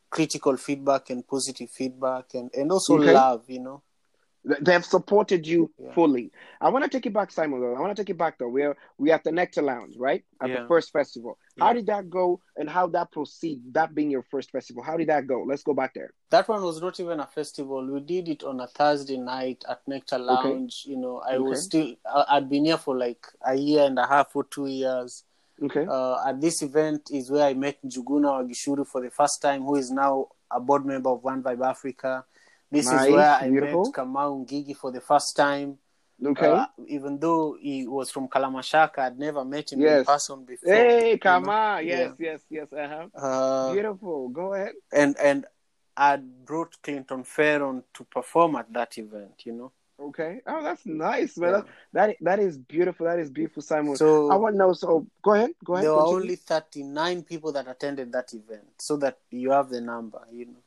[0.10, 3.14] critical feedback and positive feedback and, and also Okay.
[3.14, 3.82] love, you know.
[4.48, 5.94] Th- They have supported you Yeah.
[5.94, 6.32] fully.
[6.60, 7.60] I want to take it back, Simon.
[7.62, 8.50] Though I want to take it back though.
[8.50, 10.24] We're we at the Nectar Lounge, right?
[10.42, 10.62] At Yeah.
[10.62, 11.38] the first festival.
[11.60, 13.62] How did that go, and how that proceed?
[13.74, 15.44] That being your first festival, how did that go?
[15.44, 16.12] Let's go back there.
[16.32, 17.86] That one was not even a festival.
[17.86, 20.86] We did it on a Thursday night at Nectar Lounge.
[20.88, 21.50] You know, I Okay.
[21.50, 25.24] was still, I'd been here for like a year and a half or two years.
[25.62, 25.86] Okay.
[25.88, 29.76] Uh, at this event is where I met Njuguna Wagishuru for the first time, who
[29.76, 32.26] is now a board member of One Vibe Africa.
[32.72, 33.86] This Nice, is where I beautiful.
[33.86, 35.78] met Kamau Ngigi for the first time.
[36.26, 36.48] okay.
[36.48, 40.74] Uh, even though he was from Kalamashaka, I'd never met him in person before.
[40.74, 41.78] hey, you know?
[41.80, 42.68] Yes, yes, yes.
[42.72, 43.08] Uh-huh.
[43.14, 44.30] Uh, Beautiful.
[44.30, 44.74] Go ahead.
[44.94, 45.46] and and
[45.98, 49.46] I brought Clinton Fearon to perform at that event.
[49.46, 50.42] You know, Okay.
[50.48, 51.52] Oh, that's nice, man.
[51.52, 51.62] Yeah.
[51.62, 53.06] That, that that is beautiful.
[53.06, 53.96] That is beautiful, Simon.
[53.96, 54.74] so I want to know.
[54.74, 55.52] So go ahead.
[55.64, 55.86] Go ahead.
[55.86, 59.82] there were only thirty nine people that attended that event, so that you have the
[59.82, 60.22] number.
[60.32, 60.64] You know,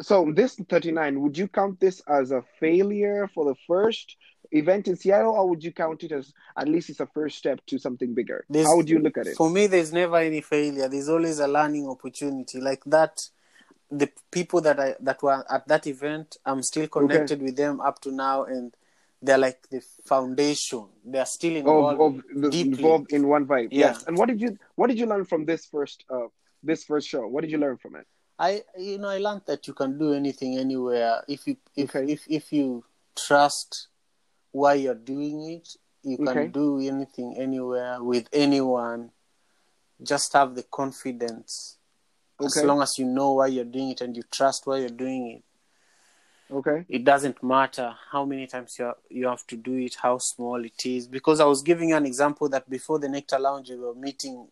[0.00, 4.16] So this 39, would you count this as a failure for the first
[4.50, 7.60] event in Seattle, or would you count it as at least it's a first step
[7.66, 8.44] to something bigger?
[8.48, 9.36] There's- How would you look at it?
[9.36, 10.88] for me, there's never any failure.
[10.88, 12.60] There's always a learning opportunity.
[12.60, 13.20] Like that,
[13.90, 18.00] the people that I that were at that event, I'm still connected with them up
[18.02, 18.74] to now, and
[19.22, 20.86] they're like the foundation.
[21.04, 22.72] They're still involved, Of, of the, deeply.
[22.78, 23.68] involved in one vibe.
[23.70, 23.86] Yeah.
[23.86, 24.04] Yes.
[24.06, 26.26] And what did you what did you learn from this first uh
[26.64, 27.26] this first show?
[27.28, 28.06] What did you learn from it?
[28.38, 32.12] I you know I learned that you can do anything anywhere if you if Okay.
[32.12, 32.84] if if you
[33.16, 33.88] trust
[34.52, 35.68] why you're doing it.
[36.02, 36.46] You can Okay.
[36.48, 39.10] do anything anywhere with anyone.
[40.02, 41.78] Just have the confidence.
[42.44, 45.30] As long as you know why you're doing it and you trust why you're doing
[45.30, 45.44] it,
[46.52, 46.84] Okay.
[46.88, 50.84] it doesn't matter how many times you you have to do it, how small it
[50.84, 51.06] is.
[51.08, 54.48] Because I was giving you an example that before the Nectar Lounge, we were meeting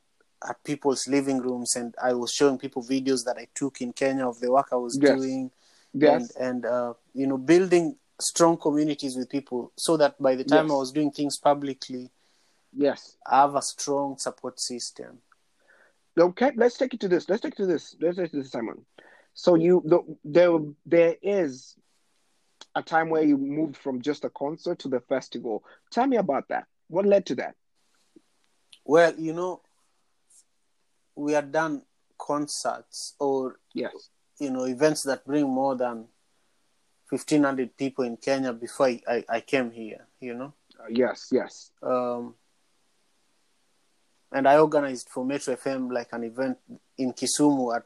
[0.48, 4.26] at people's living rooms, and I was showing people videos that I took in Kenya
[4.26, 5.18] of the work I was Yes.
[5.18, 5.50] doing,
[5.92, 6.35] Yes.
[6.37, 10.64] and and uh, you know building strong communities with people, so that by the time
[10.66, 10.72] Yes.
[10.72, 12.11] I was doing things publicly,
[12.72, 13.16] yes.
[13.26, 15.22] I have a strong support system.
[16.18, 17.28] Okay, let's take it to this.
[17.28, 17.96] Let's take it to this.
[18.00, 18.85] Let's take it to this, Simon.
[19.35, 21.76] So you the, there there is
[22.74, 25.64] a time where you moved from just a concert to the festival.
[25.90, 26.66] Tell me about that.
[26.88, 27.55] What led to that?
[28.85, 29.62] Well, you know,
[31.16, 31.83] we had done
[32.18, 33.92] concerts or Yes.
[34.38, 36.07] you know events that bring more than
[37.11, 41.70] 1500 people in kenya before i, I, I came here you know Uh, yes, yes.
[41.83, 42.35] um,
[44.33, 46.59] and i organized for metro fm like an event
[46.98, 47.85] in kisumu at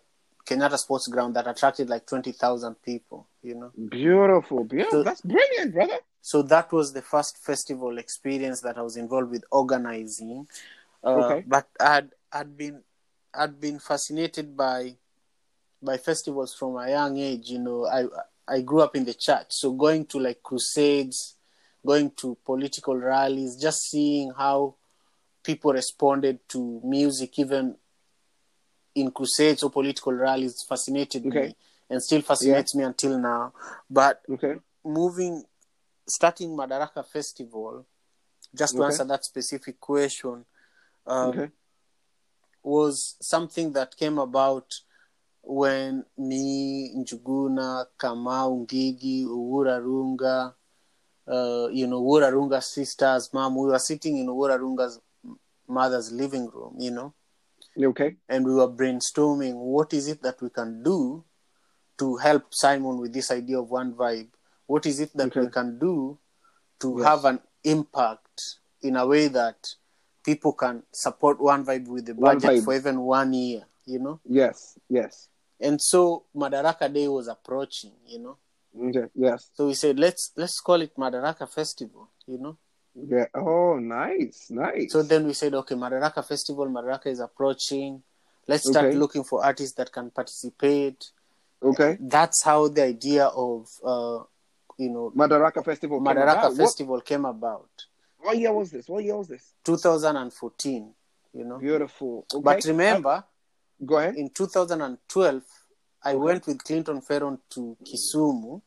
[0.48, 4.64] kenyatta sports ground that attracted like 20000 people you know Beautiful.
[4.64, 5.00] Beautiful.
[5.00, 5.98] So- That's brilliant, brother.
[6.20, 10.46] so that was the first festival experience that i was involved with organizing
[11.02, 11.44] uh, Okay.
[11.46, 12.82] but i'd i'd been
[13.36, 14.96] i'd been fascinated by
[15.82, 18.04] by festivals from a young age you know i
[18.48, 21.36] i grew up in the church so going to like crusades
[21.84, 24.74] going to political rallies just seeing how
[25.44, 27.76] people responded to music even
[28.94, 31.46] in crusades or political rallies fascinated Okay.
[31.46, 31.56] me
[31.90, 33.52] and still fascinates me until now
[33.90, 34.56] but Okay.
[34.84, 35.44] moving
[36.08, 37.84] starting madaraka festival
[38.54, 38.86] just to Okay.
[38.86, 40.44] answer that specific question
[41.06, 41.50] um, Okay.
[42.66, 44.74] Was something that came about
[45.42, 50.54] when me njuguna kamau ngigi uhura runga
[51.26, 55.00] uh, you know uhura runga's sisters mom we were sitting in uhura runga's
[55.68, 57.12] mother's living room you know
[57.78, 58.16] Okay.
[58.28, 61.22] and we were brainstorming what is it that we can do
[61.98, 64.28] to help Simon with this idea of one vibe.
[64.66, 65.40] What is it that Okay.
[65.40, 66.18] we can do
[66.80, 67.06] to Yes.
[67.06, 68.42] have an impact
[68.82, 69.76] in a way that
[70.26, 74.20] people can support one vibe with the budget for even one year, you know?
[74.28, 74.78] Yes.
[74.90, 75.28] Yes.
[75.60, 78.36] And so Madaraka Day was approaching, you know.
[78.88, 79.06] Okay.
[79.14, 79.48] Yes.
[79.54, 82.58] So we said let's let's call it Madaraka Festival, you know.
[82.94, 83.26] Yeah.
[83.34, 84.48] Oh, nice.
[84.50, 84.92] Nice.
[84.92, 88.02] So then we said, okay, Madaraka Festival, Madaraka is approaching.
[88.48, 88.96] Let's start Okay.
[88.96, 91.04] looking for artists that can participate.
[91.62, 91.96] okay.
[92.00, 94.24] That's how the idea of, uh,
[94.78, 95.98] you know, Madaraka Festival.
[95.98, 96.56] came Madaraka about.
[96.56, 97.70] Festival came about.
[98.26, 98.88] What, year was this?
[98.88, 99.52] What year was this?
[99.64, 100.92] 2014,
[101.32, 101.58] you know.
[101.58, 102.26] Beautiful.
[102.32, 102.42] Okay.
[102.42, 103.24] But remember,
[103.84, 104.16] go ahead.
[104.16, 105.42] in 2012,
[106.04, 108.62] I went with Clinton Fearon to Kisumu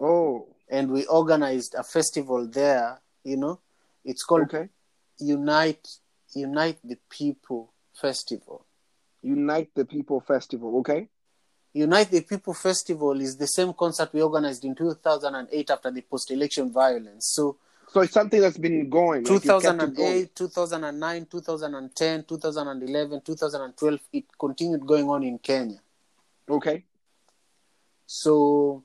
[0.00, 0.46] Oh.
[0.68, 3.60] and we organized a festival there, you know.
[4.04, 4.68] It's called Okay.
[5.20, 5.86] Unite
[6.34, 8.66] Unite the People Festival.
[9.22, 10.78] Unite the People Festival.
[10.78, 11.08] Okay.
[11.72, 16.72] Unite the People Festival is the same concert we organized in 2008 after the post-election
[16.72, 17.32] violence.
[17.34, 17.56] So
[17.90, 19.24] So it's something that's been going.
[19.24, 20.28] like you kept it going.
[20.34, 25.80] 2008, 2009, 2010, 2011, 2012, it continued going on in Kenya.
[26.48, 26.84] Okay.
[28.06, 28.84] So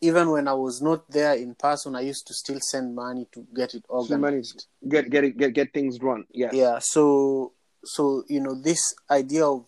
[0.00, 3.46] even when I was not there in person, I used to still send money to
[3.54, 4.66] get it organized.
[4.86, 6.24] Get get it get get things run.
[6.32, 6.50] Yeah.
[6.52, 7.52] Yeah, so
[7.84, 9.66] so you know this idea of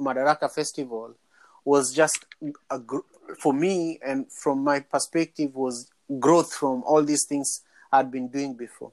[0.00, 1.14] Madaraka Festival
[1.64, 2.24] was just
[2.70, 2.80] a
[3.40, 5.90] for me and from my perspective was
[6.20, 8.92] growth from all these things I'd been doing before.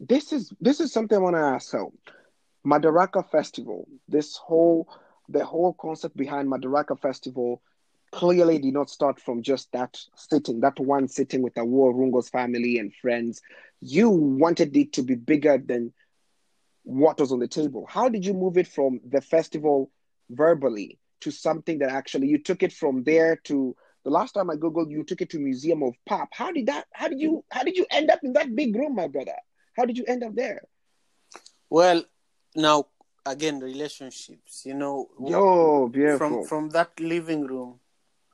[0.00, 1.70] this is this is something I want to ask.
[1.70, 1.92] So,
[2.66, 4.88] Madaraka Festival, this whole
[5.28, 7.62] the whole concept behind Madaraka Festival
[8.12, 12.28] clearly did not start from just that sitting, that one sitting with the War Rungo's
[12.28, 13.42] family and friends.
[13.80, 15.92] You wanted it to be bigger than
[16.84, 17.86] what was on the table.
[17.88, 19.90] How did you move it from the festival
[20.30, 24.54] verbally to something that actually you took it from there to the last time I
[24.56, 26.28] googled you took it to Museum of Pop.
[26.32, 28.94] How did that how did you how did you end up in that big room,
[28.94, 29.36] my brother?
[29.76, 30.62] How did you end up there?
[31.70, 32.04] Well,
[32.54, 32.86] now
[33.26, 36.18] again relationships, you know, Yo, beautiful.
[36.18, 37.80] from from that living room,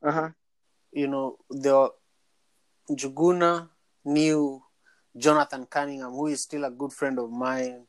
[0.02, 0.28] uh huh.
[0.92, 1.90] you know, the
[2.90, 3.68] Njuguna
[4.04, 4.62] knew
[5.16, 7.87] Jonathan Cunningham, who is still a good friend of mine,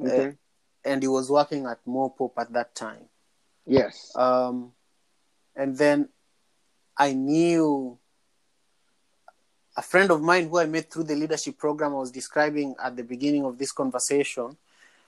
[0.00, 0.36] Okay.
[0.84, 3.08] and he was working at Mopop at that time.
[3.66, 4.12] yes.
[4.14, 4.72] Um,
[5.56, 6.08] and then
[6.98, 7.98] I knew
[9.76, 12.96] a friend of mine who I met through the leadership program I was describing at
[12.96, 14.56] the beginning of this conversation,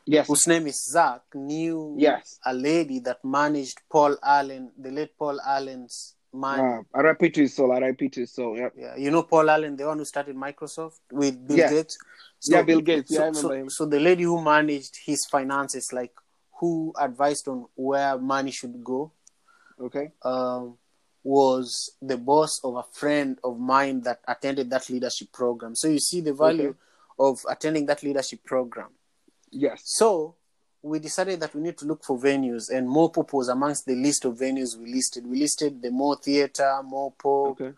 [0.05, 0.27] yes.
[0.27, 2.39] whose name is Zach, knew Yes.
[2.45, 6.85] a lady that managed Paul Allen, the late Paul Allen's man.
[6.95, 7.73] Uh, RIP to his soul.
[7.81, 8.59] RIP to his soul.
[8.59, 8.73] Yep.
[8.77, 11.71] Yeah, you know Paul Allen, the one who started Microsoft with Bill Yeah.
[11.71, 11.97] Gates.
[12.43, 13.11] Yeah, Bill Gates.
[13.11, 13.71] Yeah, I so, remember so, him.
[13.71, 16.13] so the lady who managed his finances, like
[16.61, 19.13] who advised on where money should go,
[19.81, 20.11] Okay.
[20.23, 20.77] um,
[21.29, 25.75] was the boss of a friend of mine that attended that leadership program.
[25.77, 26.79] So you see the value Okay.
[27.19, 28.89] of attending that leadership program.
[29.51, 29.83] Yes.
[29.85, 30.37] So
[30.83, 34.25] we decided that we need to look for venues, and Mopop was amongst the list
[34.25, 35.27] of venues we listed.
[35.27, 37.73] We listed the Moore Theatre, Mopop, Okay.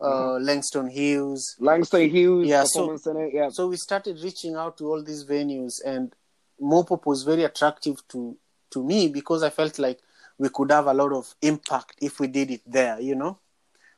[0.00, 1.56] uh, Langston Hills.
[1.58, 2.48] Langston Hughes.
[2.48, 2.98] Yeah, so-.
[3.32, 3.48] Yeah.
[3.50, 6.14] So we started reaching out to all these venues, and
[6.60, 8.36] Mopop was very attractive to
[8.74, 9.98] to me because I felt like
[10.40, 12.98] we could have a lot of impact if we did it there.
[13.08, 13.38] You know,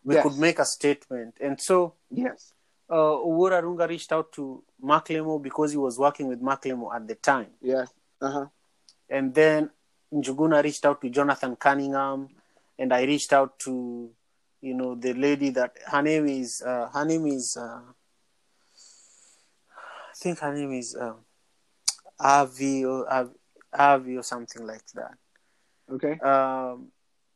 [0.04, 0.22] we Yes.
[0.24, 2.52] could make a statement, and so yes.
[2.90, 7.14] uh, Owura Runga reached out to Macklemore because he was working with Macklemore at the
[7.14, 7.50] time.
[7.60, 7.88] Yes.
[8.20, 8.46] Uh huh.
[9.08, 9.70] and then
[10.12, 12.28] Njuguna reached out to Jonathan Cunningham,
[12.78, 14.10] and I reached out to,
[14.60, 17.80] you know, the lady that her name is uh, her name is uh,
[20.10, 21.14] I think her name is uh,
[22.20, 23.34] Avi or Av-
[23.72, 25.14] Avi or something like that.
[25.92, 26.18] Okay.
[26.20, 26.88] Um,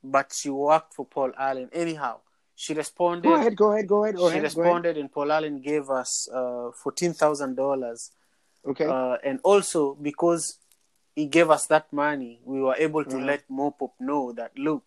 [0.03, 1.69] but she worked for Paul Allen.
[1.73, 2.21] Anyhow,
[2.55, 3.29] she responded.
[3.29, 3.57] Go ahead.
[3.57, 3.87] Go ahead.
[3.89, 4.17] Go ahead.
[4.17, 4.55] Go she ahead.
[4.55, 4.65] Go ahead.
[4.65, 8.11] responded, and Paul Allen gave us uh, fourteen thousand dollars
[8.67, 8.85] Okay.
[8.87, 10.59] uh, and also because
[11.15, 13.27] he gave us that money, we were able to Mhm.
[13.27, 14.83] let Mopop know that look,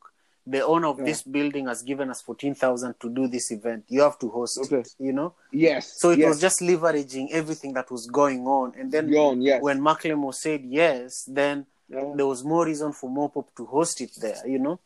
[0.45, 1.05] the owner of Yeah.
[1.05, 3.85] this building has given us fourteen thousand to do this event.
[3.87, 4.77] You have to host Okay.
[4.79, 5.33] it, you know.
[5.51, 5.99] yes.
[5.99, 6.27] So it yes.
[6.29, 9.09] was just leveraging everything that was going on, and then
[9.41, 9.61] yes.
[9.61, 12.13] when Macklemore said yes, then Yeah.
[12.15, 14.79] there was more reason for Mopop to host it there, you know.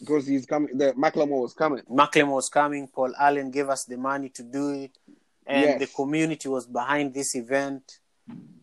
[0.00, 0.76] because he's coming.
[0.76, 1.82] The Macklemore was coming.
[1.90, 4.98] Macklemore was coming, Paul Allen gave us the money to do it,
[5.46, 5.78] and Yes.
[5.80, 7.98] the community was behind this event.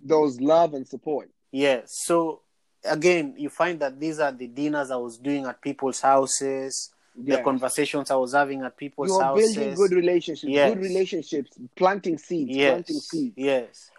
[0.03, 1.29] There was love and support.
[1.51, 1.91] Yes.
[2.05, 2.41] So
[2.83, 7.37] again, you find that these are the dinners I was doing at people's houses, the
[7.43, 9.55] conversations I was having at people's You're houses.
[9.55, 10.49] building good relationships.
[10.51, 10.73] Yes.
[10.73, 11.51] Good relationships.
[11.75, 12.49] Planting seeds.
[12.49, 12.69] yes.
[12.71, 13.33] Planting seeds.
[13.37, 13.90] Yes.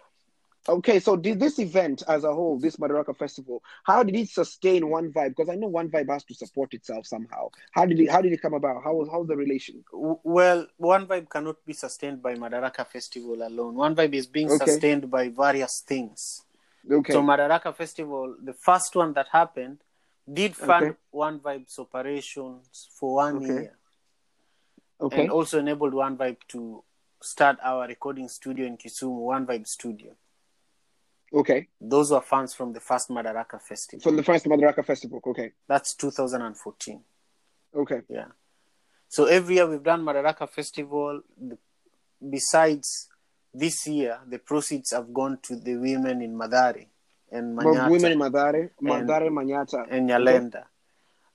[0.67, 4.89] Okay, so did this event as a whole, this Madaraka Festival, how did it sustain
[4.89, 5.29] One Vibe?
[5.29, 7.49] Because I know One Vibe has to support itself somehow.
[7.71, 8.09] How did it?
[8.09, 8.81] How did it come about?
[8.83, 9.83] How was how's the relation?
[9.91, 13.75] Well, One Vibe cannot be sustained by Madaraka Festival alone.
[13.75, 14.65] One Vibe is being Okay.
[14.65, 16.45] sustained by various things.
[16.89, 19.79] Okay, So Madaraka Festival, the first one that happened,
[20.31, 20.97] did fund Okay.
[21.11, 23.53] One Vibe's operations for one Okay.
[23.53, 23.77] year,
[25.01, 26.83] okay, and also enabled One Vibe to
[27.21, 30.15] start our recording studio in Kisumu, One Vibe Studio.
[31.33, 31.67] Okay.
[31.79, 34.01] Those were funds from the first Madaraka Festival.
[34.01, 35.21] From the first Madaraka Festival.
[35.25, 37.01] Okay, That's 2014.
[37.75, 38.25] okay, Yeah.
[39.07, 41.21] So every year we've done Madaraka Festival.
[41.39, 41.57] The,
[42.27, 43.09] besides
[43.53, 46.87] this year, the proceeds have gone to the women in Madari
[47.31, 50.63] and Manyata women in Madare, Madare, Manyata, and Nyalenda.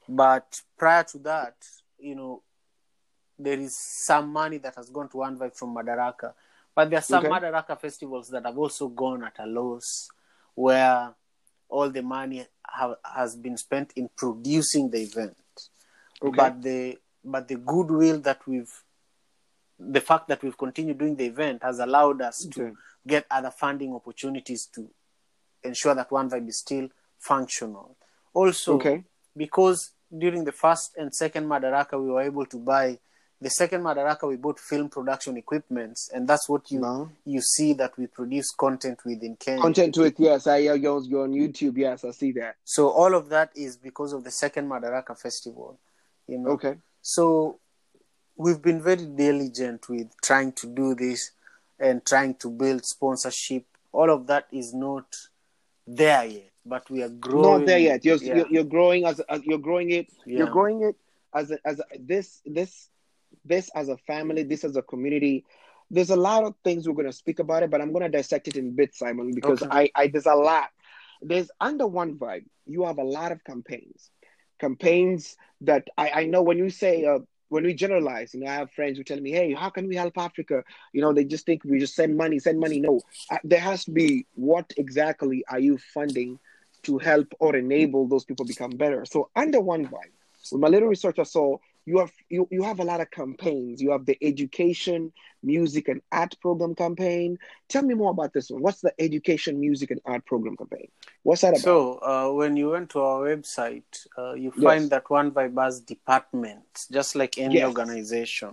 [0.09, 1.55] But prior to that,
[1.99, 2.43] you know,
[3.39, 6.33] there is some money that has gone to One Vibe from Madaraka.
[6.79, 7.35] But there are some Okay.
[7.35, 10.09] Madaraka festivals that have also gone at a loss,
[10.55, 11.13] where
[11.69, 15.37] all the money have, has been spent in producing the event.
[16.23, 16.37] Okay.
[16.37, 18.73] But the but the goodwill that we've,
[19.77, 23.93] the fact that we've continued doing the event has allowed us to get other funding
[23.93, 24.89] opportunities to
[25.65, 27.97] ensure that One Vibe is still functional.
[28.33, 29.03] Also, Okay.
[29.37, 33.01] because during the first and second Madaraka, we were able to buy
[33.41, 34.27] the second Madaraka.
[34.29, 37.11] We bought film production equipments, and that's what you No.
[37.25, 39.63] you see that we produce content within Kenya.
[39.63, 40.47] Content to it, yes.
[40.47, 42.57] I you're, you're on YouTube, yes, I see that.
[42.65, 45.79] So all of that is because of the second Madaraka festival.
[46.27, 46.51] You know.
[46.51, 46.77] Okay.
[47.03, 47.59] So
[48.37, 51.31] we've been very diligent with trying to do this
[51.79, 53.65] and trying to build sponsorship.
[53.93, 55.07] All of that is not
[55.87, 57.61] there yet, but we are growing.
[57.61, 58.05] Not there yet.
[58.05, 58.35] You're, Yeah.
[58.37, 60.09] you're you're growing as, as you're growing it.
[60.27, 60.39] Yeah.
[60.39, 60.97] You're growing it
[61.33, 62.89] as a, as a, this this
[63.49, 64.43] this as a family.
[64.43, 65.45] This as a community.
[65.91, 68.11] There's a lot of things we're going to speak about it, but I'm going to
[68.11, 69.91] dissect it in bits, Simon, because Okay.
[69.97, 70.71] I, I there's a lot.
[71.23, 72.45] There's under one vibe.
[72.67, 74.11] You have a lot of campaigns,
[74.61, 78.35] campaigns that I, I know when you say uh, when we generalize.
[78.35, 81.01] You know, I have friends who tell me, "Hey, how can we help Africa?" You
[81.01, 82.81] know, they just think we just send money, send money.
[82.81, 86.39] No, uh, there has to be what exactly are you funding
[86.83, 89.05] to help or enable those people become better.
[89.05, 90.13] So under one vibe,
[90.53, 91.59] with my little research I saw,
[91.89, 93.81] you have you, you have a lot of campaigns.
[93.81, 95.13] You have the education,
[95.43, 97.39] music, and art program campaign.
[97.69, 98.63] Tell me more about this one.
[98.63, 100.89] What's the education, music, and art program campaign?
[101.23, 101.61] What's that about?
[101.63, 104.65] So uh, when you went to our website, uh, you Yes.
[104.65, 107.69] find that One by bus department just like any Yes.
[107.73, 108.53] organization.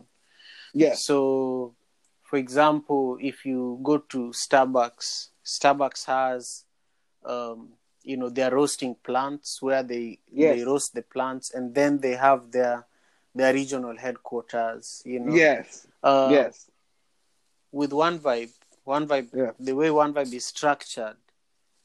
[0.74, 1.04] yes.
[1.04, 1.76] So,
[2.24, 6.66] for example, if you go to Starbucks, Starbucks has,
[7.26, 7.70] um,
[8.04, 10.56] you know, their roasting plants where they Yes.
[10.58, 12.86] they roast the plants, and then they have their
[13.36, 15.02] their regional headquarters.
[15.06, 15.86] You know, Yes.
[16.02, 16.70] Uh, yes.
[17.72, 18.54] With One Vibe,
[18.86, 19.52] One Vibe, Yeah.
[19.60, 21.18] the way One Vibe is structured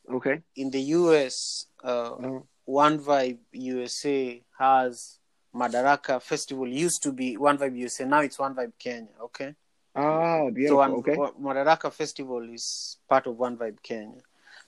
[0.09, 0.43] Okay.
[0.57, 2.47] in the US, uh, Mhm.
[2.65, 5.19] One Vibe USA has
[5.55, 6.69] Madaraka Festival.
[6.69, 9.13] Used to be One Vibe USA, now it's One Vibe Kenya.
[9.21, 9.55] Okay.
[9.97, 11.17] Ah, So one, okay.
[11.17, 14.23] Madaraka Festival is part of One Vibe Kenya.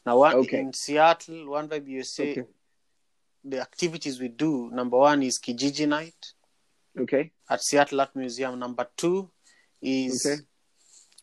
[0.05, 0.59] Now, one, Okay.
[0.61, 2.45] in Seattle, One Vibe USA, Okay.
[3.45, 6.33] the activities we do, number one is Kijiji Night
[6.99, 7.33] Okay.
[7.49, 8.59] at Seattle Art Museum.
[8.59, 9.31] Number two
[9.81, 10.43] is Okay.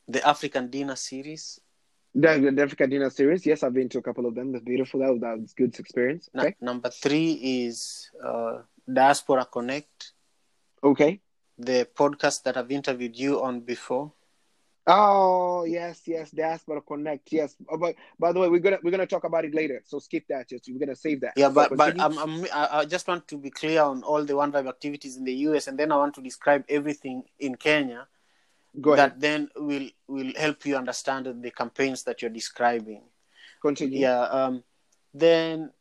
[0.07, 1.59] the African Dinner Series.
[2.15, 3.45] The, the Africa Dinner series.
[3.45, 4.51] Yes, I've been to a couple of them.
[4.51, 4.99] That's beautiful.
[5.01, 6.27] That was, that was good experience.
[6.35, 6.55] Okay.
[6.59, 7.33] number three
[7.67, 10.13] is uh, Diaspora Connect,
[10.83, 11.21] Okay.
[11.57, 14.11] the podcast that I've interviewed you on before.
[14.87, 17.31] Oh yes, yes, Diaspora Connect.
[17.31, 19.81] Yes, oh, but by the way, we're gonna we're gonna talk about it later.
[19.85, 20.49] So skip that.
[20.49, 21.33] Just we're gonna save that.
[21.35, 21.99] Yeah, but So but.
[21.99, 25.17] I'm, I'm, I I just want to be clear on all the One Vibe activities
[25.17, 28.07] in the US, and then I want to describe everything in Kenya.
[28.81, 29.11] go ahead.
[29.11, 33.03] that then will will help you understand the campaigns that you're describing.
[33.61, 33.99] Continue.
[33.99, 34.21] Yeah.
[34.21, 34.63] Um,
[35.13, 35.71] then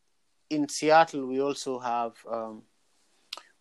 [0.50, 2.62] in Seattle, we also have um,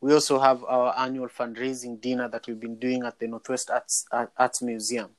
[0.01, 4.05] we also have our annual fundraising dinner that we've been doing at the Northwest Arts
[4.37, 5.09] Arts Museum.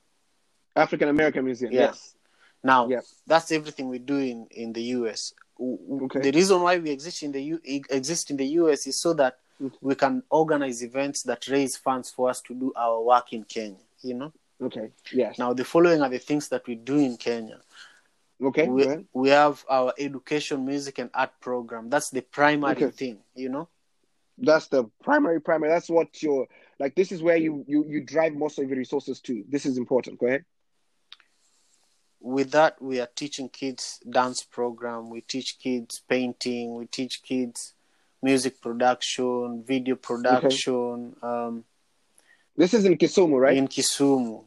[0.75, 1.71] African American Museum.
[1.71, 1.81] Yeah.
[1.87, 2.15] Yes.
[2.63, 3.01] Now, Yeah.
[3.25, 5.33] that's everything we do in, in the US.
[5.59, 6.19] Okay.
[6.21, 9.37] The reason why we exist in the U- exist in the US is so that
[9.61, 9.73] Mhm.
[9.81, 13.79] we can organize events that raise funds for us to do our work in Kenya.
[14.01, 14.33] You know.
[14.61, 14.91] Okay.
[15.11, 15.37] Yes.
[15.37, 17.59] Now, the following are the things that we do in Kenya.
[18.41, 18.67] okay.
[18.69, 21.89] we, we have our education, music, and art program.
[21.89, 22.89] That's the primary Okay.
[22.91, 23.67] thing, you know.
[24.37, 25.71] That's the primary primary.
[25.73, 26.47] That's what your
[26.79, 26.95] like.
[26.95, 29.43] This is where you you you drive most of your resources to.
[29.49, 30.17] This is important.
[30.19, 30.45] Go ahead.
[32.21, 35.09] With that, we are teaching kids dance program.
[35.09, 36.75] We teach kids painting.
[36.75, 37.73] We teach kids
[38.21, 41.63] music production, video production um,
[42.57, 43.55] This is in Kisumu, right?
[43.57, 44.43] in Kisumu.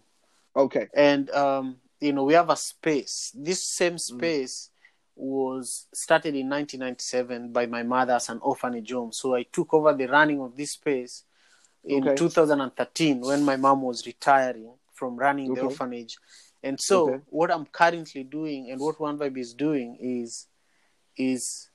[0.54, 0.88] okay.
[0.94, 3.32] And um, you know, we have a space.
[3.34, 3.98] This same Mm.
[3.98, 4.70] space
[5.16, 9.12] was started in 1997 by my mother as an orphanage home.
[9.12, 11.24] So I took over the running of this space
[11.84, 12.16] in Okay.
[12.16, 16.16] 2013 when my mom was retiring from running the orphanage.
[16.62, 17.22] And so Okay.
[17.28, 20.46] what I'm currently doing and what One Vibe is doing is
[21.16, 21.70] is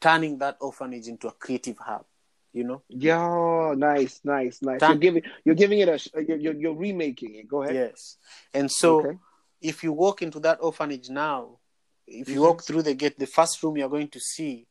[0.00, 2.04] turning that orphanage into a creative hub.
[2.52, 2.82] You know?
[2.88, 3.74] Yeah.
[3.76, 4.20] Nice.
[4.24, 4.62] Nice.
[4.62, 4.80] Nice.
[4.80, 7.48] Thank- You're giving you're giving it a sh- you're, you're you're remaking it.
[7.48, 7.74] Go ahead.
[7.74, 8.16] Yes.
[8.54, 9.18] And so Okay.
[9.60, 11.58] if you walk into that orphanage now,
[12.06, 12.42] if you Mhm.
[12.46, 14.66] walk through the gate, the first room you're going to see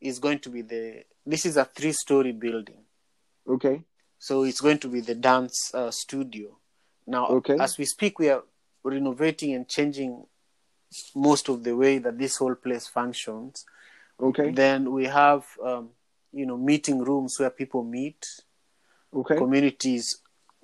[0.00, 1.04] is going to be the.
[1.24, 2.84] This is a three-story building,
[3.46, 3.84] Okay.
[4.18, 6.57] so it's going to be the dance uh, studio.
[7.08, 7.56] Now, Okay.
[7.58, 8.42] as we speak, we are
[8.84, 10.26] renovating and changing
[11.14, 13.64] most of the way that this whole place functions.
[14.20, 14.50] Okay.
[14.50, 15.90] Then we have, um,
[16.32, 18.24] you know, meeting rooms where people meet.
[19.10, 19.36] Okay.
[19.36, 20.18] communities,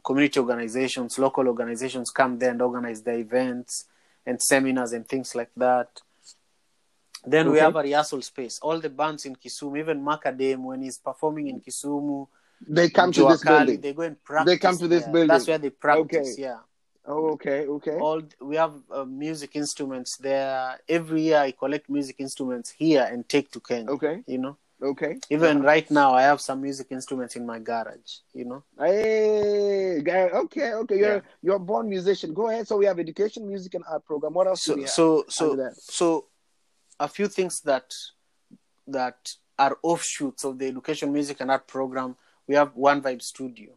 [0.05, 3.87] community organizations, local organizations come there and organize their events
[4.27, 5.89] and seminars and things like that.
[7.27, 8.59] Then we have a rehearsal space.
[8.61, 12.29] All the bands in Kisumu, even Makadem, when he's performing in Kisumu,
[12.67, 13.81] They come to this building.
[13.81, 14.53] they go and practice.
[14.53, 15.13] They come to this there.
[15.13, 15.29] building.
[15.29, 16.33] That's where they practice.
[16.33, 16.43] Okay.
[16.43, 16.59] Yeah.
[17.07, 17.67] Oh, okay.
[17.67, 17.99] Okay.
[17.99, 20.79] All we have uh, music instruments there.
[20.89, 23.91] Every year, I collect music instruments here and take to Kenya.
[23.91, 24.23] Okay.
[24.27, 24.57] You know.
[24.83, 25.19] Okay.
[25.31, 28.19] Even right now, I have some music instruments in my garage.
[28.33, 28.65] You know.
[28.79, 30.29] Hey, guy.
[30.45, 30.97] Okay, okay.
[30.99, 31.21] You're Yeah.
[31.43, 32.33] you're a born musician.
[32.35, 32.67] Go ahead.
[32.69, 34.33] So we have education, music, and art program.
[34.35, 34.91] What else do So we have?
[34.91, 36.27] so so so,
[36.99, 37.93] a few things that
[38.87, 39.19] that
[39.59, 42.17] are offshoots of the education, music, and art program.
[42.47, 43.73] We have One Vibe Studio.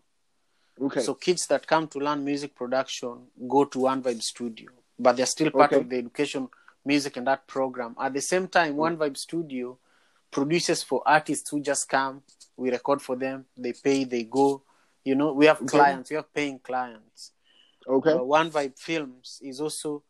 [0.81, 1.01] okay.
[1.01, 5.25] So kids that come to learn music production go to One Vibe Studio, but they're
[5.25, 5.77] still part Okay.
[5.81, 6.49] of the education,
[6.85, 7.95] music, and art program.
[7.99, 9.77] At the same time, One Vibe Studio
[10.31, 12.21] produces for artists who just come.
[12.57, 13.45] We record for them.
[13.55, 14.03] They pay.
[14.03, 14.63] They go.
[15.05, 15.69] You know, we have Okay.
[15.77, 16.09] clients.
[16.09, 17.31] We have paying clients.
[17.87, 18.11] okay.
[18.11, 20.03] Uh, One Vibe Films is also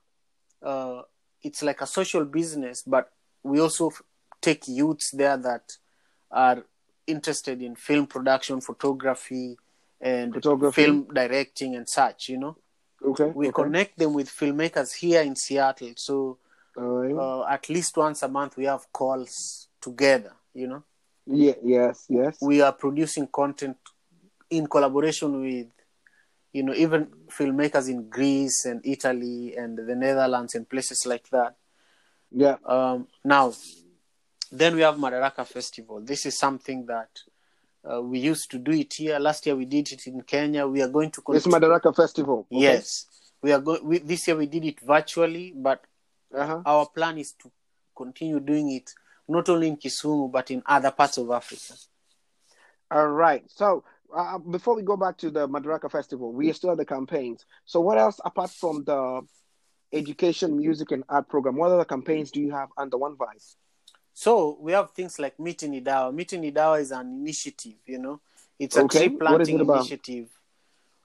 [0.63, 1.03] uh,
[1.43, 3.11] it's like a social business, but
[3.43, 3.91] we also
[4.41, 5.71] take youths there that
[6.31, 6.63] are
[7.07, 9.57] interested in film production, photography,
[9.99, 10.83] and Photography.
[10.83, 12.29] film directing and such.
[12.29, 12.57] You know,
[13.03, 13.31] okay.
[13.33, 13.63] we okay.
[13.63, 15.93] connect them with filmmakers here in Seattle.
[15.95, 16.37] So
[16.75, 17.13] right.
[17.13, 20.33] uh, at least once a month we have calls together.
[20.53, 20.83] You know,
[21.25, 21.53] yeah.
[21.63, 22.05] Yes.
[22.09, 22.37] Yes.
[22.41, 23.77] we are producing content
[24.49, 25.67] in collaboration with
[26.53, 31.55] you know even filmmakers in greece and italy and the netherlands and places like that
[32.31, 32.55] yeah.
[32.65, 33.53] um, now
[34.51, 37.09] then we have madaraka festival this is something that
[37.89, 40.81] uh, we used to do it here last year we did it in kenya we
[40.81, 42.45] are going to It's Madaraka Festival.
[42.51, 42.61] Okay.
[42.61, 43.05] yes
[43.41, 45.81] we are going this year we did it virtually but
[46.35, 46.61] Uh-huh.
[46.65, 47.49] our plan is to
[47.95, 48.91] continue doing it
[49.29, 51.73] not only in kisumu but in other parts of africa
[52.89, 53.43] All right.
[53.51, 53.83] So
[54.15, 57.45] uh, before we go back to the Madaraka Festival, we still have the campaigns.
[57.65, 59.21] So what else apart from the
[59.91, 61.57] education, music, and art program?
[61.57, 63.43] What other campaigns do you have under One Vibe?
[64.19, 66.11] So we have things like Mti Ni Dawa.
[66.11, 68.19] Mti Ni Dawa is an initiative, you know.
[68.57, 70.29] It's a Okay, tree planting initiative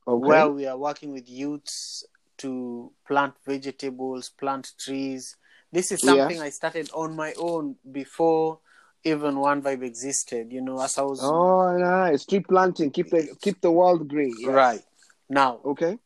[0.09, 0.27] Okay.
[0.29, 2.05] where we are working with youths
[2.39, 5.37] to plant vegetables, plant trees.
[5.71, 8.61] This is something I started on my own before
[9.05, 12.25] even One Vibe existed, you know, as I was oh, nice.
[12.25, 12.91] Tree planting.
[12.91, 14.35] Keep the keep the world green.
[14.41, 14.55] Yes.
[14.55, 14.83] right.
[15.29, 15.99] Now, Okay.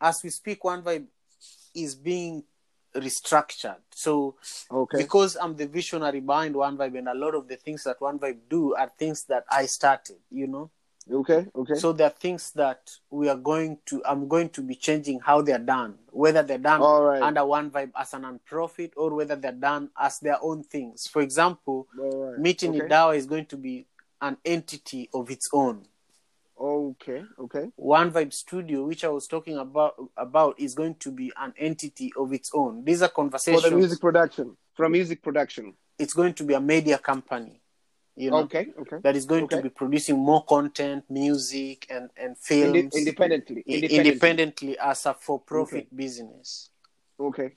[0.00, 1.06] as we speak, One Vibe
[1.74, 2.44] is being
[2.94, 3.76] restructured.
[3.94, 4.36] So
[4.70, 4.98] Okay.
[4.98, 8.18] because I'm the visionary behind One Vibe, and a lot of the things that One
[8.18, 10.70] Vibe do are things that I started, you know.
[11.10, 11.46] Okay.
[11.54, 11.74] Okay.
[11.74, 14.02] So there are things that we are going to.
[14.04, 17.22] I'm going to be changing how they're done, whether they're done All right.
[17.22, 21.06] under One Vibe as an non-profit or whether they're done as their own things.
[21.06, 22.38] For example, right.
[22.38, 22.86] Meeting okay.
[22.86, 23.86] Idawa is going to be
[24.20, 25.86] an entity of its own.
[26.60, 27.22] Okay.
[27.38, 27.68] Okay.
[27.76, 32.12] One Vibe Studio, which I was talking about, about is going to be an entity
[32.18, 32.84] of its own.
[32.84, 33.62] These are For conversations.
[33.64, 34.56] the music production.
[34.74, 35.74] From music production.
[35.98, 37.62] It's going to be a media company.
[38.16, 38.68] You know, Okay.
[38.78, 38.98] Okay.
[39.02, 43.62] that is going to be producing more content, music, and and films Inde- independently.
[43.66, 43.98] Independently.
[44.10, 46.68] independently as a for-profit business.
[47.18, 47.52] Okay.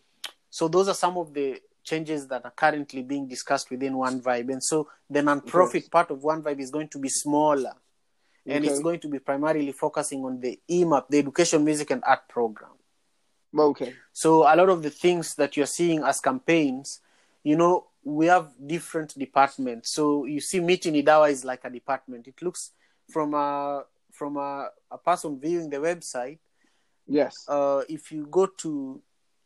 [0.49, 4.49] So those are some of the changes that are currently being discussed within One Vibe,
[4.53, 7.73] and so the non-profit part of One Vibe is going to be smaller,
[8.45, 12.27] and it's going to be primarily focusing on the EMAP, the Education, Music, and Art
[12.27, 12.71] program.
[13.57, 13.93] Okay.
[14.11, 16.99] So a lot of the things that you're seeing as campaigns,
[17.43, 19.91] you know, we have different departments.
[19.91, 22.27] So you see, Mti Ni Dawa is like a department.
[22.27, 22.71] It looks
[23.09, 26.39] from a from a, a person viewing the website.
[27.07, 27.45] Yes.
[27.47, 29.01] Uh, if you go to,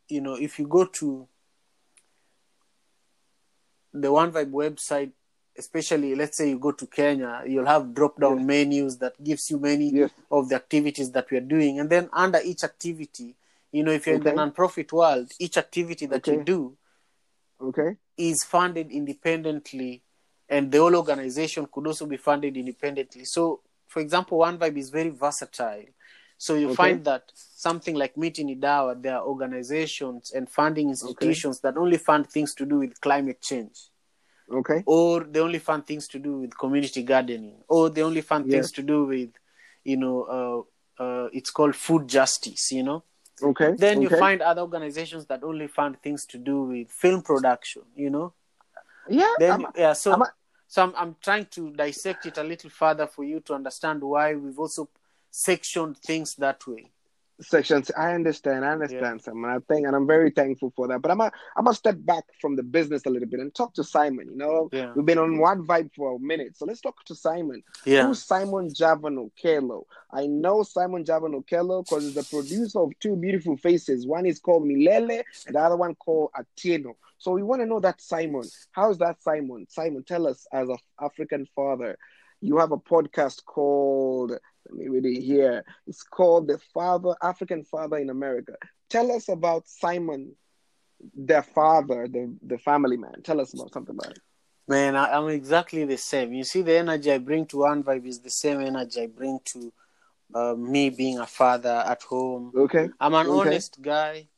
[0.08, 1.28] you know, if you go to
[3.92, 5.12] the One Vibe website,
[5.58, 9.58] especially let's say you go to Kenya, you'll have drop down menus that gives you
[9.58, 10.10] many Yes.
[10.30, 13.34] of the activities that we are doing, and then under each activity,
[13.72, 16.76] you know, if you're in the non-profit world, each activity that you do
[17.60, 17.96] Okay.
[18.16, 20.02] is funded independently,
[20.48, 23.24] and the whole organization could also be funded independently.
[23.24, 25.84] So, for example, One Vibe is very versatile.
[26.40, 26.76] So you Okay.
[26.76, 31.98] find that something like Mti Ni Dawa, there are organizations and funding institutions that only
[31.98, 33.90] fund things to do with climate change,
[34.50, 34.82] Okay.
[34.86, 38.72] or they only fund things to do with community gardening, or they only fund things
[38.72, 39.30] to do with,
[39.84, 40.66] you know,
[40.98, 43.02] uh, uh, it's called food justice, you know.
[43.42, 43.74] Okay.
[43.76, 48.10] Then you find other organizations that only fund things to do with film production, you
[48.10, 48.32] know.
[49.08, 49.32] Yeah.
[49.38, 50.22] Then I'm- yeah, so I'm
[50.66, 54.34] so I'm, I'm trying to dissect it a little further for you to understand why
[54.34, 54.88] we've also
[55.30, 56.90] sectioned things that way.
[57.40, 57.90] Sections.
[57.96, 58.64] I understand.
[58.64, 61.00] I understand, Sam, and I think, and I'm very thankful for that.
[61.00, 63.74] But I'm, a, I'm gonna step back from the business a little bit and talk
[63.74, 64.28] to Simon.
[64.30, 64.92] You know, Yeah.
[64.96, 67.62] we've been on one vibe for a minute, so let's talk to Simon.
[67.84, 68.06] Yeah.
[68.06, 69.84] Who's Simon Javan Okelo?
[70.12, 74.04] I know Simon Javan Okelo because he's the producer of two beautiful faces.
[74.04, 76.94] One is called Milele, and the other one called Atieno.
[77.18, 78.44] So we want to know that Simon.
[78.72, 79.66] How's that Simon?
[79.68, 81.96] Simon, tell us as an African father.
[82.40, 84.32] You have a podcast called
[84.70, 85.64] let me read it here.
[85.86, 88.54] It's called The Father, African Father in America.
[88.90, 90.32] Tell us about Simon,
[91.14, 93.22] their father, the, the family man.
[93.22, 94.20] Tell us about something about it.
[94.66, 96.32] Man, I, I'm exactly the same.
[96.34, 99.40] You see, the energy I bring to One Vibe is the same energy I bring
[99.46, 99.72] to
[100.34, 102.52] uh, me being a father at home.
[102.54, 102.88] Okay.
[103.00, 103.48] I'm an Okay.
[103.48, 104.28] honest guy,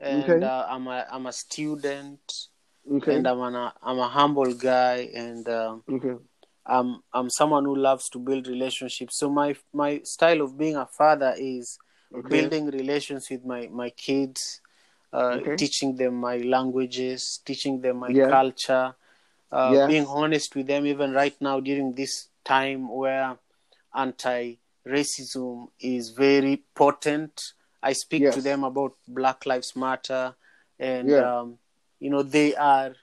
[0.00, 0.46] and Okay.
[0.46, 2.48] uh, I'm a I'm a student,
[2.90, 3.16] Okay.
[3.16, 6.14] and I'm an, a I'm a humble guy, and um, okay.
[6.68, 9.16] I'm I'm someone who loves to build relationships.
[9.18, 11.78] So my my style of being a father is
[12.14, 12.28] Okay.
[12.28, 14.60] building relations with my my kids,
[15.12, 15.56] uh, Okay.
[15.56, 18.28] teaching them my languages, teaching them my Yeah.
[18.30, 18.94] culture,
[19.50, 19.86] uh, Yeah.
[19.86, 20.86] being honest with them.
[20.86, 23.38] Even right now during this time where
[23.94, 27.52] anti-racism is very potent,
[27.82, 30.34] I speak to them about Black Lives Matter,
[30.78, 31.20] and Yeah.
[31.40, 31.58] um,
[32.00, 32.94] you know they are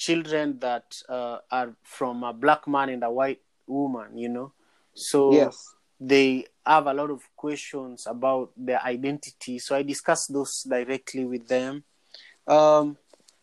[0.00, 4.16] children that uh, are from a black man and a white woman.
[4.16, 4.52] You know,
[4.94, 5.74] so Yes.
[6.00, 9.58] they have a lot of questions about their identity.
[9.60, 11.84] So I discuss those directly with them.
[12.48, 12.96] Um,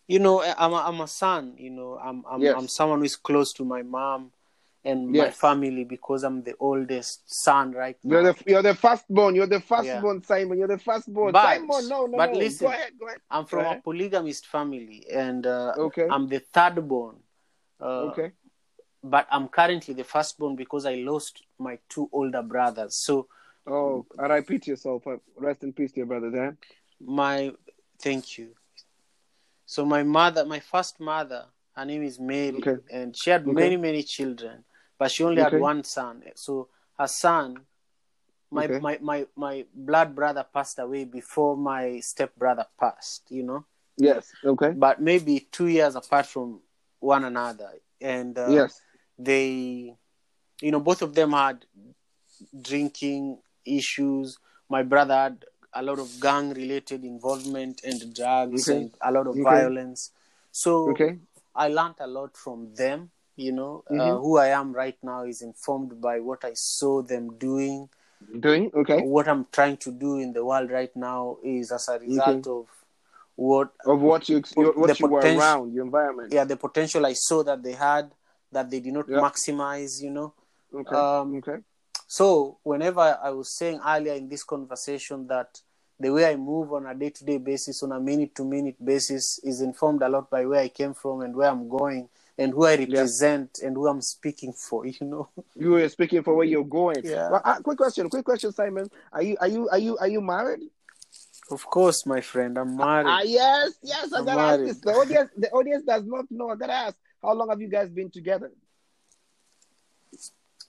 [0.07, 1.53] you know, I'm a, I'm a son.
[1.57, 2.55] You know, I'm I'm, Yes.
[2.57, 4.31] I'm someone who is close to my mom
[4.87, 8.11] and my family because I'm the oldest son right now.
[8.21, 9.35] You're the you're the firstborn.
[9.35, 10.57] You're the firstborn, Simon.
[10.57, 11.31] You're the firstborn.
[11.33, 12.39] But- Simon, no, no, but no.
[12.39, 13.19] listen, go ahead, go ahead.
[13.29, 16.07] I'm from a polygamist family, and uh, Okay.
[16.09, 17.17] I'm the third born.
[17.79, 18.31] Uh, okay.
[19.03, 22.95] But I'm currently the firstborn because I lost my two older brothers.
[23.05, 23.27] So
[23.69, 24.59] Oh, R.I.P.
[24.59, 25.05] to yourself.
[25.05, 26.31] Uh, Rest in peace, dear brother.
[26.31, 26.57] Dan.
[27.01, 27.51] my
[27.99, 28.49] thank you
[29.65, 32.77] so my mother my first mother her name is mary Okay.
[32.91, 33.51] and she had Okay.
[33.51, 34.63] many many children
[34.97, 35.57] but she only Okay.
[35.57, 36.67] had one son so
[36.97, 37.65] her son
[38.51, 38.79] my, Okay.
[38.79, 43.65] my my my blood brother passed away before my step brother passed you know
[43.97, 44.31] Yes.
[44.45, 44.75] Okay.
[44.75, 46.61] but maybe two years apart from
[46.99, 47.71] one another
[48.01, 48.81] and uh, yes.
[49.17, 49.95] they
[50.61, 51.65] you know both of them had
[52.61, 54.37] drinking issues
[54.69, 58.79] my brother had a lot of gang related involvement and drugs Okay.
[58.79, 59.41] and a lot of Okay.
[59.41, 60.11] violence
[60.51, 61.17] so Okay.
[61.55, 64.21] i learned a lot from them you know uh, Mhm.
[64.21, 67.87] who i am right now is informed by what i saw them doing
[68.39, 69.01] Doing okay.
[69.03, 72.65] what i'm trying to do in the world right now is as a result of
[73.35, 76.33] what Of what you what you were around, your environment.
[76.33, 78.11] yeah the potential i saw that they had
[78.51, 79.21] that they did not Yeah.
[79.21, 80.33] maximize you know
[80.73, 80.95] Okay.
[80.95, 81.57] um, okay.
[82.07, 85.61] So, whenever I was saying earlier in this conversation that
[85.99, 88.83] the way I move on a day to day basis, on a minute to minute
[88.83, 92.07] basis, is informed a lot by where I came from and where I'm going
[92.37, 95.29] and who I represent and who I'm speaking for, you know.
[95.55, 97.01] You were speaking for where you're going.
[97.03, 97.29] Yeah.
[97.31, 98.09] Well, uh, quick question.
[98.09, 98.89] Quick question, Simon.
[99.11, 100.61] Are you are you are you are you married?
[101.49, 103.07] Of course, my friend, I'm married.
[103.07, 104.11] Ah, yes, yes.
[104.13, 104.69] I I'm gotta ask married.
[104.69, 104.79] this.
[104.79, 106.49] The audience, the audience does not know.
[106.49, 106.97] I gotta ask.
[107.23, 108.51] How long have you guys been together?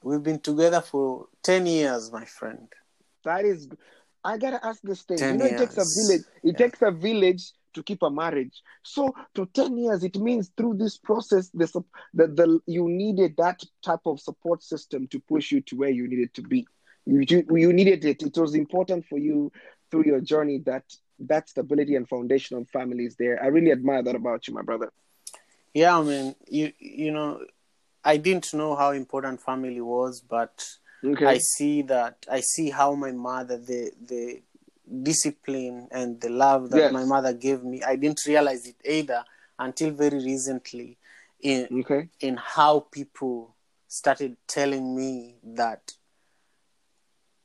[0.03, 2.69] We've been together for 10 years, my friend.
[3.25, 3.69] That is,
[4.25, 5.19] I gotta ask this thing.
[5.19, 6.23] 10 you know, it takes a village.
[6.43, 6.53] It Yeah.
[6.53, 8.63] takes a village to keep a marriage.
[8.83, 11.67] So, to ten years, it means through this process, the
[12.15, 16.09] the, the you needed that type of support system to push you to where you
[16.09, 16.67] needed to be.
[17.07, 18.23] You you, you needed it.
[18.23, 19.53] It was important for you
[19.91, 20.85] through your journey that
[21.21, 23.43] that stability and foundation of family is there.
[23.43, 24.93] I really admire that about you, my brother.
[25.75, 27.45] Yeah, I mean, you, you know,
[28.05, 30.67] I didn't know how important family was, but
[31.05, 31.27] Okay.
[31.27, 34.43] I see that I see how my mother the the
[35.03, 36.93] discipline and the love that Yes.
[36.93, 37.83] my mother gave me.
[37.83, 39.25] I didn't realize it either
[39.59, 40.99] until very recently
[41.41, 42.09] in okay.
[42.21, 43.55] in how people
[43.87, 45.93] started telling me that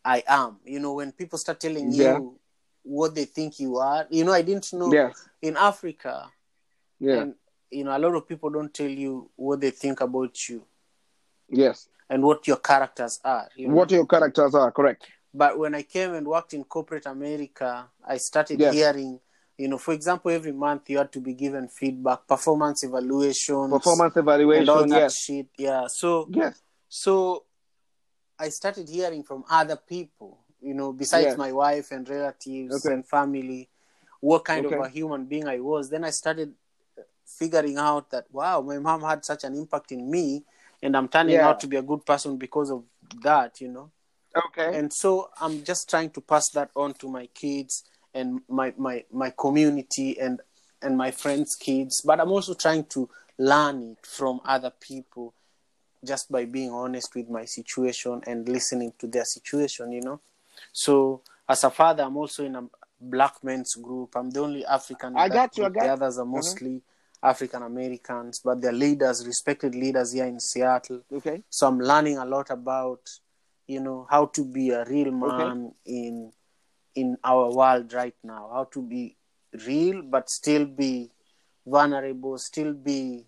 [0.05, 0.57] I am.
[0.65, 2.17] You know, when people start telling Yeah.
[2.17, 2.39] you
[2.83, 5.27] what they think you are, you know, I didn't know Yes.
[5.41, 6.29] in Africa
[6.99, 7.21] Yeah.
[7.21, 7.35] and
[7.71, 10.63] you know a lot of people don't tell you what they think about you
[11.49, 11.89] yes.
[12.09, 13.49] and what your characters are.
[13.55, 13.73] You know?
[13.75, 15.07] What your characters are correct.
[15.33, 18.73] But when I came and worked in corporate America, I started Yes.
[18.73, 19.19] hearing,
[19.57, 24.15] you know, for example, every month you had to be given feedback, performance evaluation, Performance
[24.15, 24.89] and all evaluation.
[24.89, 25.15] that Yes.
[25.15, 25.47] shit.
[25.57, 25.87] Yeah.
[25.87, 26.61] So, Yes.
[26.87, 27.45] so
[28.37, 31.37] I started hearing from other people, you know, besides Yes.
[31.37, 32.93] my wife and relatives Okay.
[32.93, 33.69] and family,
[34.21, 34.75] what kind Okay.
[34.75, 35.89] of a human being I was.
[35.89, 36.53] Then I started
[37.25, 40.45] figuring out that wow, my mom had such an impact in me,
[40.83, 41.47] and I'm turning Yeah.
[41.47, 42.83] out to be a good person because of
[43.23, 43.91] that, you know
[44.35, 44.77] Okay.
[44.77, 49.03] and so i'm just trying to pass that on to my kids and my my
[49.11, 50.41] my community and
[50.81, 52.01] and my friends kids.
[52.05, 55.33] But i'm also trying to learn it from other people
[56.05, 60.19] just by being honest with my situation and listening to their situation you know?
[60.71, 62.63] So as a father i'm also in a
[62.99, 64.15] black men's group.
[64.15, 66.31] I'm the only african I got you, I got- the others are mm-hmm.
[66.31, 66.81] mostly
[67.21, 71.01] african americans but they're leaders respected leaders here in seattle.
[71.11, 71.41] Okay.
[71.49, 72.99] so i'm learning a lot about
[73.67, 76.31] you know how to be a real man in
[76.95, 79.15] in our world right now how to be
[79.65, 81.09] real but still be
[81.65, 83.25] vulnerable still be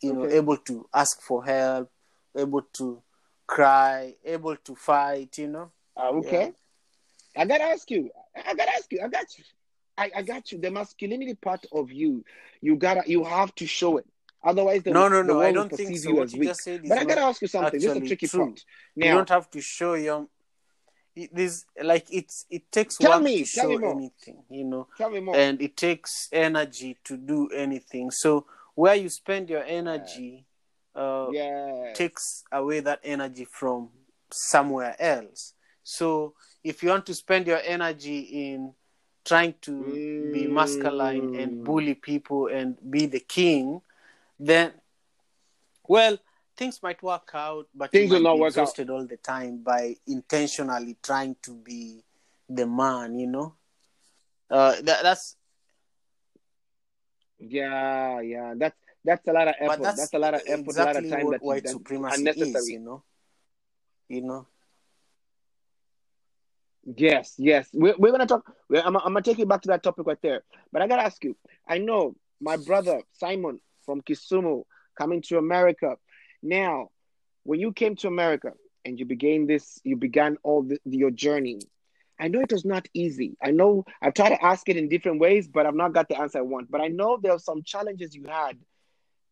[0.00, 1.90] you know able to ask for help
[2.36, 3.02] able to
[3.46, 6.52] cry able to fight you know Uh, okay.
[7.36, 8.10] I gotta ask you.
[8.34, 9.00] I gotta ask you.
[9.04, 9.44] I got you.
[9.96, 10.58] I, I got you.
[10.58, 12.24] The masculinity part of you,
[12.60, 14.06] you gotta, you have to show it.
[14.44, 16.48] Otherwise, the, no no no i don't think so you what you weak.
[16.50, 17.80] just said But I gotta ask you something.
[17.80, 18.40] This is a tricky true.
[18.46, 18.64] part.
[18.94, 20.28] you don't have to show your
[21.32, 23.92] this like it's it takes Tell work me, to tell me show more.
[23.92, 25.36] anything you know tell me more.
[25.36, 30.44] and it takes energy to do anything so where you spend your energy
[30.96, 31.92] uh yeah.
[31.94, 33.88] takes away that energy from
[34.30, 35.54] somewhere else.
[35.84, 36.34] So
[36.64, 38.18] if you want to spend your energy
[38.50, 38.72] in
[39.24, 39.72] trying to
[40.32, 41.64] be masculine and Mm.
[41.64, 43.80] bully people and be the king,
[44.38, 44.72] then
[45.86, 46.18] well,
[46.56, 48.90] things might work out, but Things will not be work out.
[48.90, 52.02] all the time by intentionally trying to be
[52.48, 53.18] the man.
[53.18, 53.54] You know,
[54.50, 55.36] uh, that, that's
[57.38, 58.54] Yeah, yeah.
[58.56, 59.82] That's that's a lot of effort.
[59.82, 62.16] that's, That's, a lot of effort, exactly a lot of time what that white supremacy
[62.20, 62.62] unnecessary.
[62.62, 62.70] is.
[62.70, 63.02] You know,
[64.08, 64.46] you know.
[66.96, 67.68] Yes, yes.
[67.72, 68.50] We're, we're gonna talk.
[68.68, 70.42] We're, I'm, I'm gonna take you back to that topic right there.
[70.72, 71.36] But I gotta ask you.
[71.68, 74.64] I know my brother Simon from Kisumu
[74.98, 75.96] coming to America.
[76.42, 76.88] Now,
[77.44, 78.52] when you came to America
[78.84, 81.60] and you began this, you began all the, your journey.
[82.18, 83.36] I know it was not easy.
[83.42, 86.18] I know I've tried to ask it in different ways, but I've not got the
[86.18, 86.70] answer I want.
[86.70, 88.56] But I know there are some challenges you had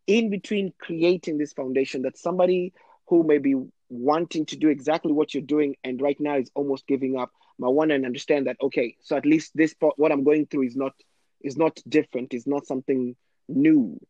[0.06, 2.72] in between creating this foundation that somebody
[3.06, 3.54] who may be
[3.88, 7.68] wanting to do exactly what you're doing and right now is almost giving up might
[7.68, 10.74] want to understand that okay so at least this part what i'm going through is
[10.74, 10.94] not
[11.42, 13.14] is not different is not something
[13.48, 14.00] new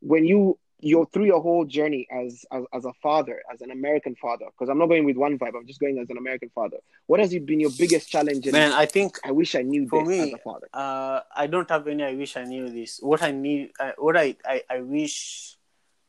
[0.00, 4.14] when you you're through your whole journey as as, as a father as an american
[4.14, 6.76] father because i'm not going with one vibe i'm just going as an american father
[7.08, 10.08] what has been your biggest challenge Man, I think i wish i knew for this
[10.08, 12.04] me, as a father uh, I don't have any.
[12.04, 13.00] I wish I knew this.
[13.02, 15.56] What I need, I, what I, I, I wish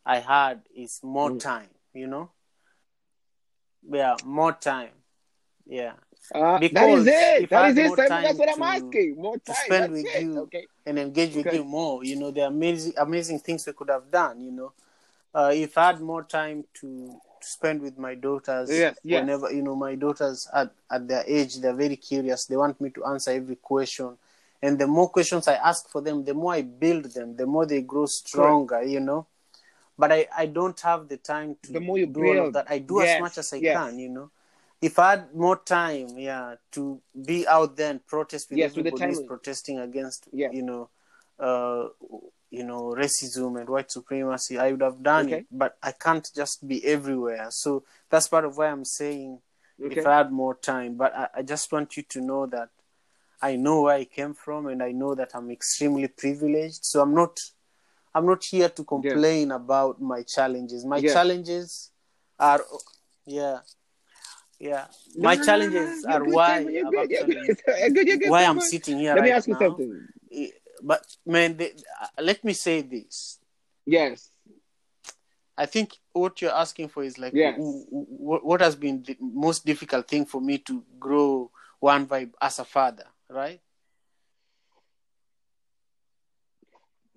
[0.05, 1.39] I had is more Mm.
[1.39, 1.69] time.
[1.93, 2.31] You know,
[3.89, 4.91] yeah, more time.
[5.65, 5.93] Yeah,
[6.34, 8.09] uh, that Because is it that I had it more Simon.
[8.09, 10.38] time that's what i'm to- asking more to time spend that's with it you.
[10.38, 11.57] okay and engage with Okay.
[11.57, 12.03] you more.
[12.03, 14.41] You know, the amazing, amazing things we could have done.
[14.41, 14.74] You know,
[15.36, 19.22] uh, if I had more time to to spend with my daughters, Yes, yes.
[19.22, 22.45] whenever you know my daughters at at their age, they're very curious.
[22.45, 24.17] They want me to answer every question.
[24.63, 27.65] And the more questions I ask for them, the more I build them, the more
[27.67, 29.28] they grow stronger, you know.
[29.97, 32.47] But I, I don't have the time to The more you do all build.
[32.47, 32.67] of that.
[32.70, 34.32] I do Yes, as much as I can, you know.
[34.82, 38.80] If I had more time, yeah, to be out there and protest with Yes, the
[38.80, 40.51] everybody who's protesting against, Yeah.
[40.51, 40.89] you know,
[41.38, 41.89] uh,
[42.49, 45.38] you know, racism and white supremacy, I would have done Okay.
[45.39, 45.45] it.
[45.51, 47.47] But I can't just be everywhere.
[47.51, 49.41] So that's part of why I'm saying
[49.84, 50.95] okay if I had more time.
[50.95, 52.69] But I, I just want you to know that
[53.41, 56.84] I know where I came from and I know that I'm extremely privileged.
[56.84, 57.39] So I'm not
[58.15, 60.86] I'm not here to complain about my challenges.
[60.86, 61.91] My challenges
[62.39, 62.61] are
[63.25, 63.59] yeah.
[64.60, 64.86] Yeah.
[65.18, 67.57] My no, no, no, challenges no, good, why you're I've good, you're actually- good.
[67.80, 69.60] You're good, you're good, why I'm sitting here Let me ask you now.
[69.60, 70.07] something.
[70.84, 73.39] But man, they, uh, let me say this.
[73.86, 74.30] Yes.
[75.57, 77.57] I think what you're asking for is like, Yes.
[77.57, 82.05] w- w- what, what has been the most difficult thing for me to grow one
[82.07, 83.60] vibe as a father, right?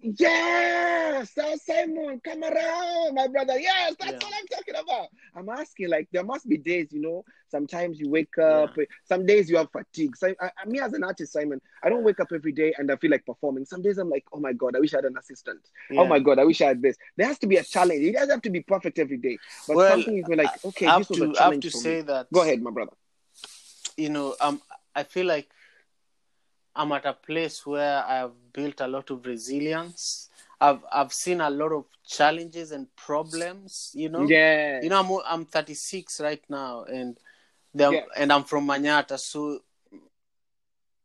[0.05, 3.59] Yes, Sir Simon, come around, my brother.
[3.59, 4.18] Yes, that's Yeah.
[4.18, 5.09] what I'm talking about.
[5.36, 7.24] I'm asking, like, there must be days, you know.
[7.50, 8.76] Sometimes you wake up.
[9.05, 10.16] Some days you have fatigue.
[10.16, 12.90] So, I, I, me as an artist, Simon, I don't wake up every day and
[12.90, 13.64] I feel like performing.
[13.64, 15.61] Some days I'm like, oh my god, I wish I had an assistant.
[15.88, 16.00] Yeah.
[16.00, 16.96] Oh my god, I wish I had this.
[17.16, 18.05] There has to be a challenge.
[18.05, 19.38] It doesn't have to be perfect every day.
[19.68, 21.70] But Well, something is like, okay, I this have was a to, I have to
[21.70, 22.03] say me.
[22.03, 22.26] that.
[22.32, 22.92] Go ahead, my brother.
[23.96, 24.61] You know, um,
[24.96, 25.48] I feel like
[26.74, 30.30] I'm at a place where I have built a lot of resilience.
[30.60, 33.90] I've I've seen a lot of challenges and problems.
[33.94, 34.80] You know, Yeah.
[34.82, 35.10] you know, I'm
[35.40, 37.18] I'm 36 right now, and
[37.74, 38.04] Yeah.
[38.16, 39.60] and I'm from Manyata, so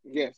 [0.03, 0.35] Yes.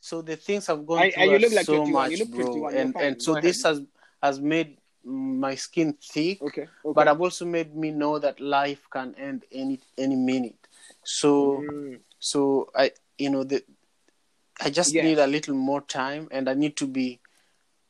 [0.00, 1.92] so the things I've gone I- through and you look like so 21.
[2.10, 2.72] much, bro, 51.
[2.72, 3.82] You're and and so this has
[4.22, 6.42] has made my skin thick.
[6.42, 6.62] Okay.
[6.62, 6.92] okay.
[6.94, 10.68] but I've also made me know that life can end any any minute.
[11.04, 12.00] So Mm.
[12.18, 13.64] so I you know the
[14.60, 15.04] I just Yes.
[15.04, 17.20] need a little more time and I need to be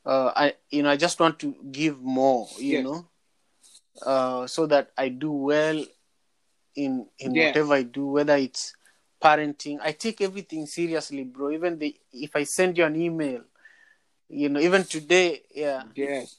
[0.07, 2.85] uh I you know I just want to give more, you Yes.
[2.85, 3.09] know.
[4.03, 5.85] Uh so that I do well
[6.77, 8.75] in in whatever I do, whether it's
[9.23, 9.79] parenting.
[9.83, 11.51] I take everything seriously, bro.
[11.51, 13.43] Even the if I send you an email,
[14.29, 16.37] you know, even today, yeah, Yes.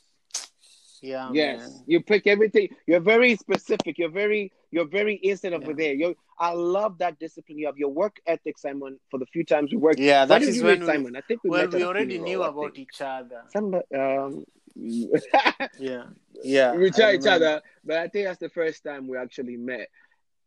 [1.02, 1.60] yeah, yes.
[1.60, 1.84] man.
[1.86, 2.70] You pick everything.
[2.88, 3.98] You're very specific.
[3.98, 5.74] You're very you're very instant over Yeah.
[5.74, 5.94] there.
[5.94, 7.78] You I love that discipline you have.
[7.78, 10.00] Your work ethic, Simon, for the few times we worked.
[10.00, 11.16] Yeah, that is that did is you when meet we, Simon?
[11.16, 13.44] I think we well met at we already funeral, knew about each other.
[13.54, 14.44] Some um
[15.78, 16.04] Yeah,
[16.44, 16.74] yeah.
[16.74, 19.88] we I try each other, but I think that's the first time we actually met.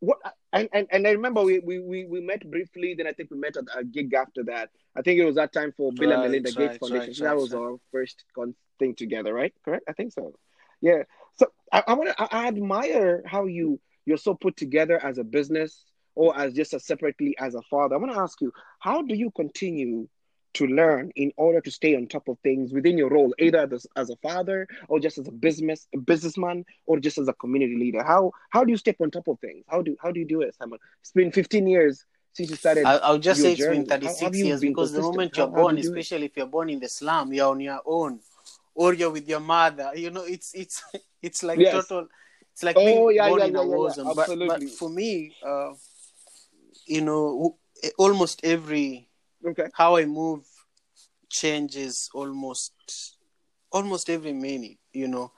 [0.01, 0.19] What
[0.51, 3.37] and, and, and I remember we, we, we, we met briefly, then I think we
[3.37, 4.69] met at a gig after that.
[4.97, 7.07] I think it was that time for Bill and Right, Melinda Gates right, Foundation.
[7.09, 7.59] right, So that right, was right.
[7.61, 9.53] our first con- thing together, right?
[9.63, 9.85] Correct?
[9.87, 10.33] I think so.
[10.81, 11.03] Yeah.
[11.35, 15.17] So I, I want to I, I admire how you you're so put together as
[15.17, 15.83] a business
[16.15, 17.95] or as just as separately as a father.
[17.95, 20.07] I want to ask you, how do you continue
[20.53, 23.85] to learn in order to stay on top of things within your role, either as,
[23.97, 27.75] as a father or just as a business a businessman or just as a community
[27.75, 28.01] leader?
[28.03, 29.65] How how do you step on top of things?
[29.67, 30.79] How do how do you do it, Simon?
[31.01, 32.85] It's been 15 years since you started.
[32.85, 33.79] I- I'll just say it's journey.
[33.79, 35.99] been 36 have years been because the moment you're how born, you do it?
[35.99, 38.21] especially if you're born in the slum, you're on your own,
[38.73, 39.91] or you're with your mother.
[39.93, 40.81] You know, it's it's
[41.21, 41.73] it's like Yes.
[41.73, 42.07] total.
[42.55, 44.13] It's like Oh, being yeah, born yeah, in yeah, a yeah, yeah, war zone.
[44.15, 45.73] But, but for me, uh,
[46.87, 47.57] you know,
[47.97, 49.09] almost every
[49.45, 49.67] Okay.
[49.73, 50.45] how I move
[51.29, 52.73] changes almost
[53.71, 54.77] almost every minute.
[54.93, 55.31] You know,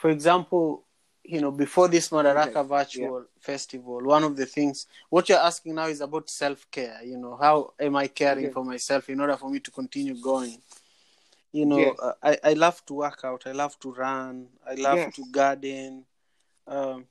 [0.00, 0.84] for example,
[1.22, 5.74] you know, before this Madaraka Okay, virtual festival, one of the things what you're asking
[5.74, 7.00] now is about self care.
[7.04, 8.54] You know, how am I caring Okay.
[8.54, 10.62] for myself in order for me to continue going?
[11.54, 11.96] You know, Yes.
[12.02, 13.44] uh, I, I love to work out.
[13.46, 14.48] I love to run.
[14.66, 15.14] I love Yes.
[15.14, 16.04] to garden.
[16.66, 17.06] Um,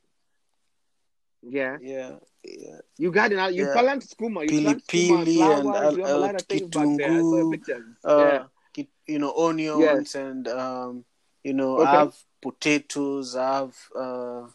[1.41, 1.77] Yeah.
[1.79, 2.79] yeah, yeah.
[2.97, 3.53] You got it.
[3.55, 3.73] You Yeah.
[3.73, 4.43] plant skuma.
[4.45, 5.65] You Pili plant skuma, pili flowers.
[5.65, 7.11] and, you have a uh, lot of things back there.
[7.11, 7.85] I saw pictures.
[8.03, 8.43] uh,
[8.75, 8.83] yeah.
[9.07, 11.05] you know, onions and um,
[11.43, 11.87] you know, Okay.
[11.87, 13.35] I have potatoes.
[13.37, 14.47] I have uh,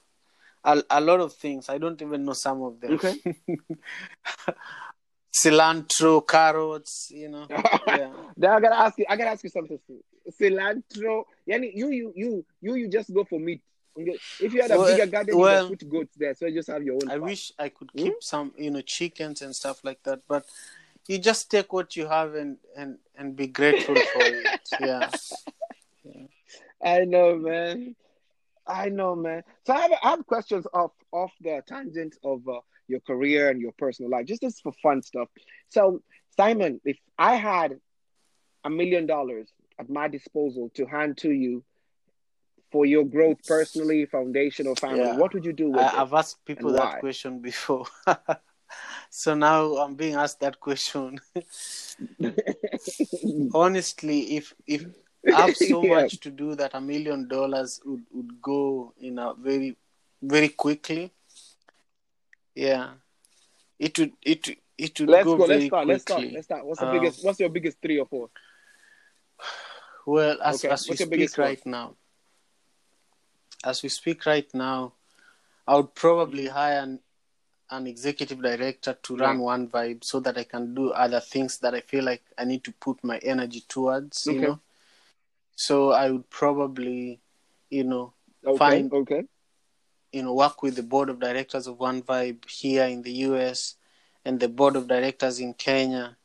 [0.65, 1.69] a, a lot of things.
[1.71, 2.93] I don't even know some of them.
[2.93, 3.15] Okay.
[5.33, 7.11] Cilantro, carrots.
[7.11, 7.47] You know,
[7.87, 8.11] yeah.
[8.37, 9.07] Then I gotta ask you.
[9.09, 9.79] I gotta ask you something.
[10.41, 11.25] Cilantro.
[11.49, 13.63] Yani, you, you, you, you, you just go for meat.
[13.97, 16.55] If you had a Well, bigger garden, well, you just put goats there, so you
[16.55, 17.11] just have your own.
[17.11, 17.23] I farm.
[17.23, 18.05] wish I could Hmm?
[18.05, 20.21] keep some, you know, chickens and stuff like that.
[20.29, 20.47] But
[21.09, 24.47] you just take what you have and and and be grateful for it.
[24.81, 25.11] Yeah.
[26.83, 27.97] I know, man.
[28.67, 29.43] I know, man.
[29.67, 33.61] So I have, I have questions off off the tangent of uh, your career and
[33.61, 35.29] your personal life, just this for fun stuff.
[35.69, 36.03] So,
[36.37, 37.79] Simon, if I had
[38.65, 41.65] a million dollars at my disposal to hand to you
[42.73, 45.13] for your growth personally, foundation, or family, Yeah.
[45.13, 45.95] what would you do with I, it?
[46.03, 47.01] I've asked people that why?
[47.01, 47.87] question before.
[49.11, 51.19] so now I'm being asked that question.
[53.55, 54.85] Honestly, if if
[55.33, 55.97] I have so Yeah.
[55.97, 59.77] much to do that a million dollars would, would go in a very
[60.23, 61.13] very quickly.
[62.59, 62.95] Yeah.
[63.79, 65.47] It would it it would Let's go, go.
[65.47, 65.87] very Let's start.
[65.87, 66.33] Let's start.
[66.33, 66.67] Let's start.
[66.67, 67.25] What's the Um, biggest?
[67.25, 68.31] What's your biggest three or four?
[70.05, 71.95] Well, as, Okay, as we what's speak right now,
[73.63, 74.95] as we speak right now,
[75.69, 76.99] I would probably hire an,
[77.71, 79.39] an executive director to run.
[79.39, 82.65] One Vibe so that I can do other things that I feel like I need
[82.65, 84.27] to put my energy towards.
[84.27, 84.61] You know,
[85.55, 87.21] so I would probably,
[87.71, 88.59] you know, Okay.
[88.59, 88.91] Fine.
[88.93, 89.23] Okay.
[90.13, 93.77] You know, work with the board of directors of One Vibe here in the US
[94.25, 96.17] and the board of directors in Kenya,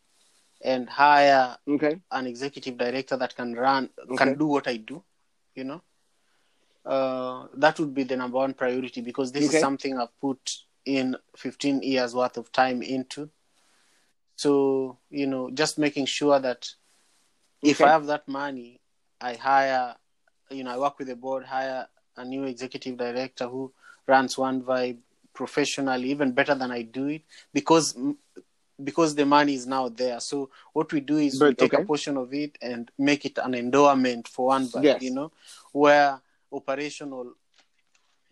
[0.64, 2.00] and hire Okay.
[2.12, 4.18] an executive director that can run Okay.
[4.18, 5.04] can do what I do,
[5.56, 5.82] you know.
[6.86, 9.56] Uh, that would be the number one priority because this Okay.
[9.58, 13.30] is something I've put in 15 years worth of time into.
[14.36, 16.70] So you know, just making sure that
[17.62, 18.82] if I have that money,
[19.22, 19.96] I hire,
[20.50, 21.88] you know, I work with the board, hire
[22.18, 23.72] a new executive director who
[24.08, 24.98] runs One Vibe
[25.34, 27.22] professionally, even better than I do it,
[27.54, 27.96] because
[28.84, 30.20] because the money is now there.
[30.20, 31.84] So what we do is we take okay.
[31.84, 35.04] a portion of it and make it an endowment for One Vibe, Yes.
[35.04, 35.32] you know,
[35.72, 36.20] where
[36.52, 37.34] operational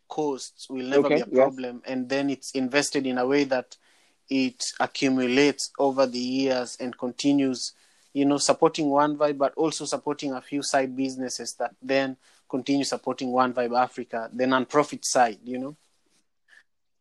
[0.09, 1.35] costs will never Okay, be a yes.
[1.35, 3.77] problem, and then it's invested in a way that
[4.29, 7.73] it accumulates over the years and continues
[8.13, 12.15] you know supporting one vibe but also supporting a few side businesses that then
[12.55, 15.75] continue supporting one vibe africa the non-profit side you know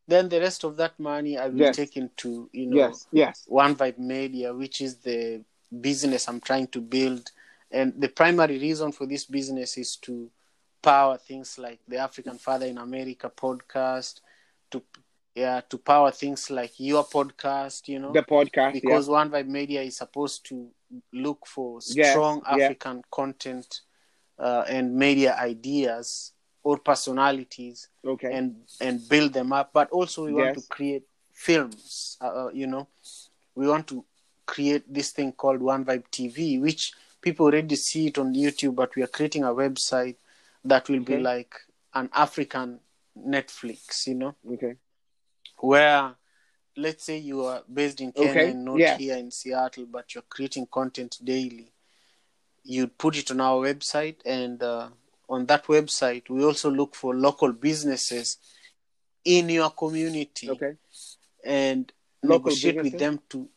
[0.07, 1.75] then the rest of that money i will Yes.
[1.75, 3.07] take into you know Yes.
[3.11, 3.43] Yes.
[3.47, 5.41] one vibe media which is the
[5.87, 7.31] business i'm trying to build
[7.71, 10.29] and the primary reason for this business is to
[10.81, 14.19] power things like the african father in america podcast
[14.71, 14.81] to
[15.35, 18.73] yeah to power things like your podcast you know The podcast.
[18.73, 20.55] because One Vibe Media is supposed to
[21.13, 22.53] look for strong yeah.
[22.65, 23.81] African content
[24.41, 26.33] uh, and media ideas
[26.63, 27.87] or personalities.
[28.05, 28.33] Okay.
[28.33, 29.71] and and build them up.
[29.73, 30.63] But also we want Yes.
[30.63, 32.17] to create films.
[32.21, 32.87] Uh, uh, you know,
[33.55, 34.03] we want to
[34.45, 38.75] create this thing called One Vibe TV, which people already see it on YouTube.
[38.75, 40.15] But we are creating a website
[40.65, 41.53] that will be like
[41.93, 42.79] an African
[43.17, 44.07] Netflix.
[44.07, 44.75] You know okay.
[45.59, 46.15] where
[46.77, 48.99] let's say you are based in Kenya Okay, and not yes.
[48.99, 51.71] here in Seattle, but you're creating content daily.
[52.63, 54.89] You'd put it on our website, and uh,
[55.29, 58.37] on that website, we also look for local businesses
[59.25, 60.73] in your community Okay.
[61.43, 61.91] and
[62.23, 63.49] Local negotiate with them to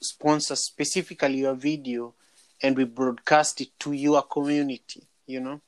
[0.00, 2.14] sponsor specifically your video,
[2.62, 5.02] and we broadcast it to your community.
[5.26, 5.60] You know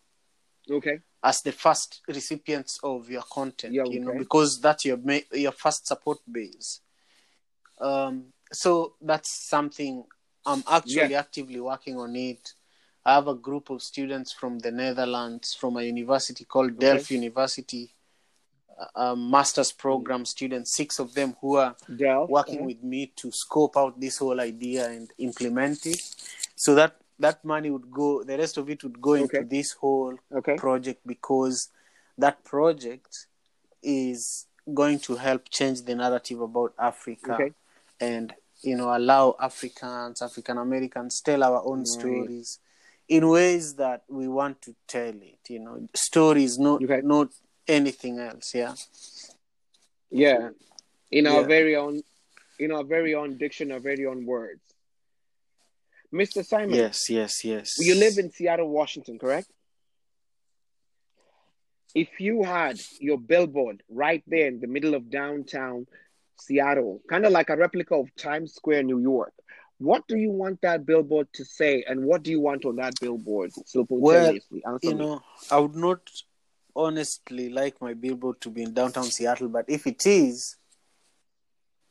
[0.70, 1.00] Okay.
[1.22, 4.98] as the first recipients of your content Yeah, you know because that's your
[5.32, 6.80] your first support base
[7.80, 10.04] um so that's something
[10.46, 12.52] i'm actually actively working on it
[13.04, 17.92] i have a group of students from the netherlands from a university called delft university
[18.96, 22.26] a master's program students six of them who are Dell.
[22.26, 26.02] working with me to scope out this whole idea and implement it
[26.56, 30.18] so that that money would go the rest of it would go into this whole
[30.34, 30.56] Okay.
[30.56, 31.68] project because
[32.18, 33.26] that project
[33.82, 37.52] is going to help change the narrative about africa Okay.
[38.00, 41.86] and you know allow africans african americans tell our own Right.
[41.86, 42.58] stories
[43.08, 47.00] in ways that we want to tell it you know stories not Okay.
[47.02, 47.28] not
[47.68, 48.74] anything else yeah
[50.10, 50.50] Yeah.
[51.10, 51.46] In our Yeah.
[51.56, 52.02] very own
[52.58, 54.60] in our very own diction, our very own words.
[56.12, 56.44] Mr.
[56.44, 59.48] Simon, yes yes yes you live in Seattle, Washington, correct?
[61.94, 65.86] If you had your billboard right there in the middle of downtown
[66.40, 69.32] Seattle, kind of like a replica of Times Square, New York,
[69.82, 72.94] what do you want that billboard to say, and what do you want on that
[73.00, 73.50] billboard?
[74.66, 74.94] Answer you me.
[74.94, 75.20] know
[75.50, 76.00] i would not
[76.74, 80.56] honestly like my billboard to be in downtown seattle but if it is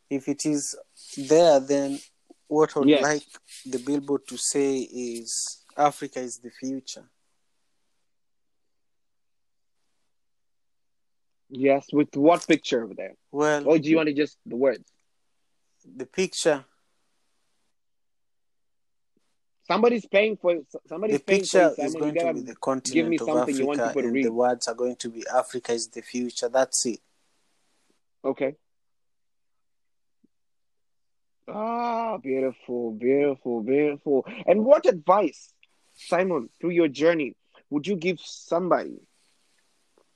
[0.09, 0.75] if it is
[1.17, 1.99] there then
[2.47, 3.03] what i would Yes.
[3.03, 3.23] like
[3.65, 7.05] the billboard to say is africa is the future
[11.53, 13.15] Yes, with what picture over there?
[13.31, 14.83] well Or do you want to just the words?
[15.97, 16.63] the picture
[19.67, 20.55] Somebody's paying for
[20.87, 22.55] somebody's the paying picture for is going You to be the
[22.91, 24.25] give me continent of something you want africa people to read.
[24.25, 26.99] the words are going to be africa is the future that's it
[28.23, 28.55] Okay.
[31.47, 34.25] Ah, beautiful, beautiful, beautiful.
[34.45, 35.53] And what advice,
[35.95, 37.35] Simon, through your journey,
[37.71, 38.99] would you give somebody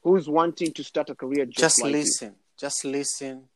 [0.03, 1.99] who's wanting to start a career just, just like you?
[1.99, 3.49] listen just listen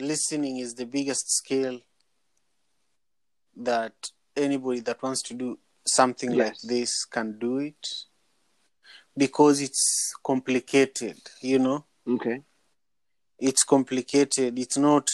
[0.00, 1.80] listening is the biggest skill
[3.56, 7.86] that anybody that wants to do something like this can do it
[9.16, 12.42] because it's complicated you know Okay.
[13.38, 15.06] it's complicated it's not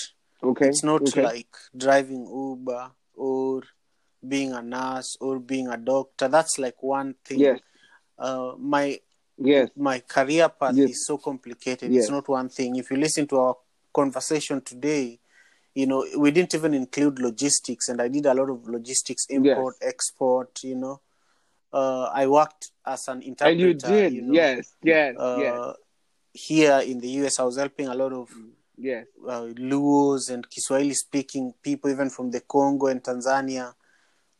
[0.42, 0.68] Okay.
[0.68, 1.22] it's not okay.
[1.22, 3.62] like driving uber or
[4.26, 7.60] being a nurse or being a doctor that's like one thing Yes.
[8.18, 8.98] uh, my
[9.36, 9.70] Yes.
[9.76, 10.90] my career path Yes.
[10.90, 11.90] is so complicated.
[11.90, 12.04] Yes.
[12.04, 12.76] It's not one thing.
[12.76, 13.56] If you listen to our
[13.92, 15.18] conversation today,
[15.74, 19.74] you know, we didn't even include logistics, and I did a lot of logistics, import,
[19.82, 20.62] export.
[20.62, 21.00] You know,
[21.72, 23.86] uh, I worked as an interpreter.
[23.88, 24.24] And you did.
[24.28, 24.74] know, yes.
[24.82, 25.16] Yes.
[25.16, 25.58] yes.
[25.58, 25.72] Uh,
[26.32, 28.28] Here in the US, I was helping a lot of
[28.76, 29.06] Yes.
[29.28, 33.74] uh, Luos and Kiswahili speaking people, even from the Congo and Tanzania,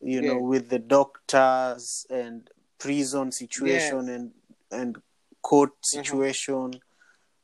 [0.01, 4.31] you know, with the doctors and prison situation and
[4.71, 4.97] and
[5.41, 6.03] court Uh-huh.
[6.03, 6.81] situation.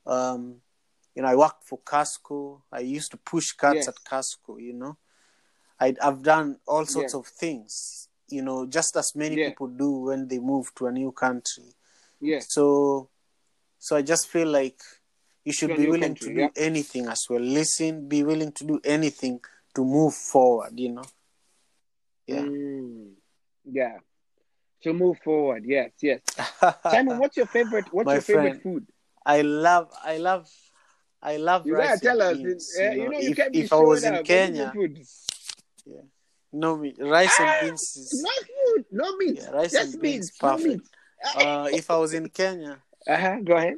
[0.06, 0.62] Um,
[1.16, 2.62] you know, I worked for Costco.
[2.72, 3.88] I used to push carts Yes.
[3.90, 4.62] at Costco.
[4.62, 4.98] You know,
[5.80, 7.20] I, I've done all sorts Yeah.
[7.20, 8.08] of things.
[8.30, 9.50] You know, just as many Yeah.
[9.50, 11.74] people do when they move to a new country.
[12.22, 12.48] Yes.
[12.50, 13.10] So,
[13.78, 14.80] so I just feel like
[15.44, 16.50] you should To be willing country, to do yeah.
[16.56, 17.42] anything as well.
[17.42, 19.42] Listen, be willing to do anything
[19.76, 20.80] to move forward.
[20.80, 21.04] You know.
[22.28, 22.42] Yeah.
[22.44, 23.14] Mm,
[23.66, 23.98] yeah.
[24.84, 25.64] To move forward.
[25.66, 25.92] Yes.
[26.02, 26.22] Yes.
[26.90, 27.86] Simon, what's your favorite?
[27.92, 28.88] What's My your favorite friend, food?
[29.26, 30.50] I love, I love,
[31.22, 32.38] I love You rice gotta tell us.
[32.38, 34.20] beans, uh, you know, you if, can't be if I was in up.
[34.22, 35.06] What is Kenya, food?
[36.54, 39.38] no me, rice Ah, and beans is No food, no meat.
[39.38, 40.68] yeah, rice Just and beans, beans, no perfect.
[40.68, 40.82] meat.
[41.36, 43.38] Uh, if I was in Kenya, Uh huh.
[43.44, 43.78] Go ahead.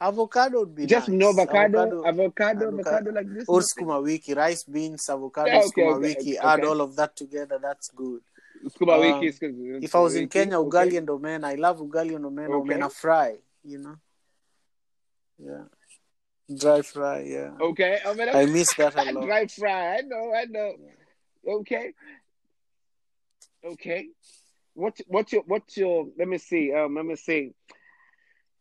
[0.00, 1.18] avocado would be Just nice.
[1.18, 3.44] no avocado, avocado, avocado, avocado, like this.
[3.48, 6.38] or sukuma wiki, rice, beans, avocado, Yeah, okay, sukuma okay, wiki.
[6.38, 7.58] okay, Add all of that together.
[7.60, 8.22] That's good.
[8.70, 9.26] Scuba Um, wiki.
[9.26, 10.68] is- If I was in wiki, Kenya, okay.
[10.68, 11.44] ugali and omena.
[11.44, 12.54] I love ugali and omena.
[12.62, 12.74] Okay.
[12.74, 13.36] Omena fry.
[13.64, 13.96] You know.
[15.38, 15.64] Yeah.
[16.54, 17.20] Dry fry.
[17.26, 17.50] Yeah.
[17.60, 19.24] Okay, I'm gonna I miss that a lot.
[19.24, 19.98] dry fry.
[19.98, 20.74] I know, I know.
[21.46, 21.92] Okay,
[23.64, 24.08] okay.
[24.74, 26.08] What what's your what's your?
[26.18, 26.72] Let me see.
[26.72, 27.52] Um, let me see.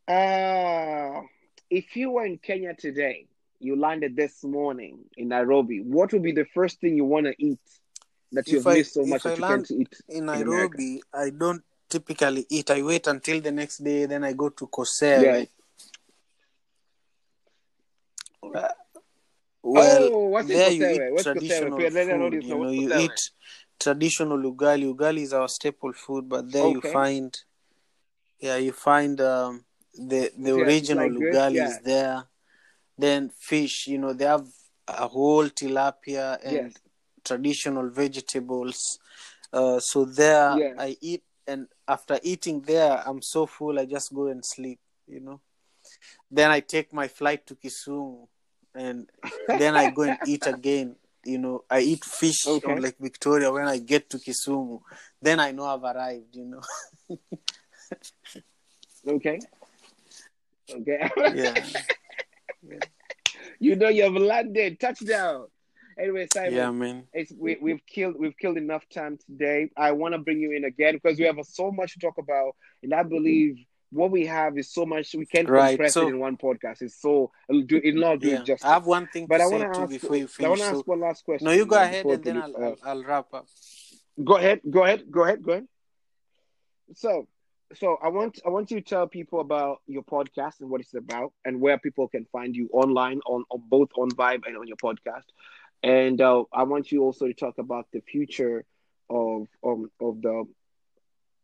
[0.08, 1.22] Uh
[1.70, 3.28] if you were in Kenya today,
[3.60, 5.82] you landed this morning in Nairobi.
[5.82, 7.60] What would be the first thing you want to eat
[8.32, 10.26] that you've missed so much I that you can't eat in?
[10.26, 12.72] Nairobi, I don't typically eat.
[12.72, 15.24] I wait until the next day, then I go to Kosele.
[15.24, 15.46] Yeah.
[19.64, 21.94] Well, Oh, what's there you eat What's traditional Kosele?
[21.94, 22.44] Let the food.
[22.44, 23.32] You know, you eat
[23.80, 24.94] traditional ugali.
[24.96, 27.38] Ugali is our staple food, but there you find,
[28.40, 31.68] yeah, you find um, the the Yeah, original like ugali yeah.
[31.68, 32.24] is there.
[32.98, 34.48] Then fish, you know, they have
[34.88, 36.74] a whole tilapia and Yes.
[37.24, 39.00] traditional vegetables.
[39.52, 40.60] Uh, so there.
[40.80, 44.80] I eat, and after eating there, I'm so full I just go and sleep.
[45.08, 45.42] You know.
[46.30, 48.28] Then I take my flight to Kisumu,
[48.78, 49.10] and
[49.48, 50.96] then I go and eat again.
[51.26, 52.72] You know, I eat fish Okay.
[52.72, 54.80] on Lake Victoria when I get to Kisumu.
[55.22, 56.36] Then I know I've arrived.
[56.36, 56.62] You know.
[59.08, 59.40] Okay.
[60.70, 61.10] Okay.
[61.34, 61.54] yeah.
[62.62, 62.80] yeah.
[63.60, 64.80] you know you've landed.
[64.80, 65.48] Touchdown.
[65.98, 66.54] Anyway, Simon.
[66.54, 67.04] Yeah, man.
[67.14, 69.70] It's, we, we've killed we've killed enough time today.
[69.78, 72.56] I want to bring you in again because we have so much to talk about,
[72.84, 73.10] and I mm-hmm.
[73.10, 76.38] believe what we have is so much we can't Right, compress so- it in one
[76.38, 76.82] podcast.
[76.82, 78.40] It's so it'll do it'll not do Yeah.
[78.42, 78.66] it justice.
[78.66, 79.90] I have one thing but to I say want to ask.
[79.92, 81.46] before you I want to So- ask one last question.
[81.46, 82.56] no, you go ahead and then I'll.
[82.64, 83.48] I'll I'll wrap up.
[84.24, 85.68] go ahead go ahead go ahead go ahead
[86.96, 87.28] so
[87.76, 90.94] so i want i want you to tell people about your podcast and what it's
[90.94, 94.68] about and where people can find you online on, on both on vibe and on
[94.68, 95.26] your podcast
[95.84, 98.66] and uh, i want you also to talk about the future
[99.10, 100.46] of um, of the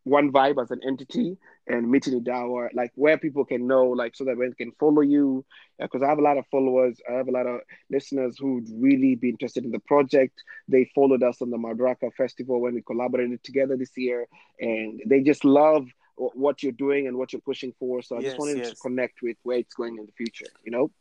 [0.03, 1.37] one vibe as an entity
[1.67, 5.01] and Mti Ni Dawa, like where people can know, like so that they can follow
[5.01, 5.45] you.
[5.79, 8.67] Because I have a lot of followers, I have a lot of listeners who would
[8.73, 10.41] really be interested in the project.
[10.67, 14.27] They followed us on the Madaraka Festival when we collaborated together this year,
[14.59, 18.01] and they just love wh- what you're doing and what you're pushing for.
[18.01, 20.47] So I Yes, just wanted to connect with where it's going in the future.
[20.63, 20.91] You know?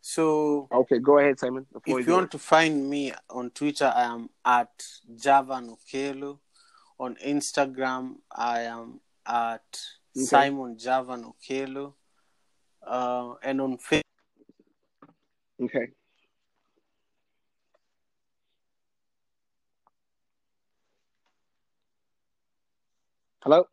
[0.00, 1.66] So Okay, go ahead, Simon.
[1.74, 4.84] If we you want to find me on Twitter, I am at
[5.14, 6.38] Javan Okelo.
[7.04, 9.68] On Instagram, I am at
[10.16, 10.26] Okay.
[10.26, 11.94] Simon Javan Okelo.
[12.82, 14.02] Uh, and on Facebook,
[15.64, 15.86] Okay.
[23.42, 23.64] Hello.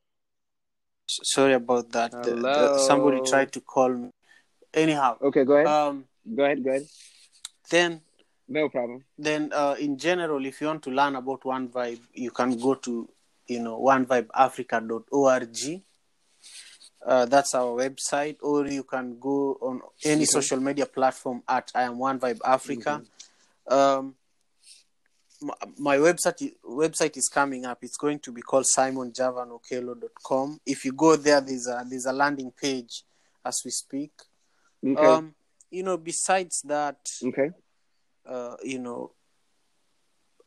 [1.10, 2.12] sorry about that.
[2.12, 4.10] The- the- somebody tried to call me.
[4.74, 5.68] Anyhow, Okay, go ahead.
[5.68, 6.64] um, go ahead.
[6.64, 6.88] Go ahead.
[7.70, 8.02] then
[8.48, 9.04] No problem.
[9.18, 12.76] then uh, in general if you want to learn about one vibe you can go
[12.76, 13.10] to
[13.48, 15.84] you know onevibeafrica.org
[17.06, 20.26] uh, that's our website or you can go on any Okay.
[20.26, 23.02] social media platform at i am one vibe africa
[23.68, 24.16] um,
[25.42, 30.92] my, my website website is coming up it's going to be called simonjavanokelo.com if you
[30.94, 33.04] go there there's a there's a landing page
[33.46, 34.12] as we speak
[34.86, 35.06] Okay.
[35.06, 35.36] um,
[35.70, 37.52] you know besides that okay.
[38.28, 39.12] uh, you know,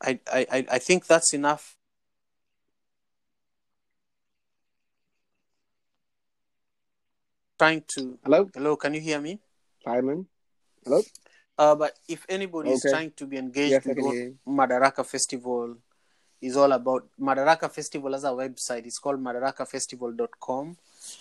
[0.02, 1.76] I, I- I think that's enough.
[7.60, 9.38] Trying to Hello, hello, can you hear me?
[9.84, 10.26] Simon.
[10.82, 11.02] Hello.
[11.58, 14.16] Uh, but if anybody is trying to be engaged Yes, with what.
[14.48, 15.76] Madaraka Festival
[16.40, 20.78] is all about, Madaraka Festival as a website It's called madarakafestival.com,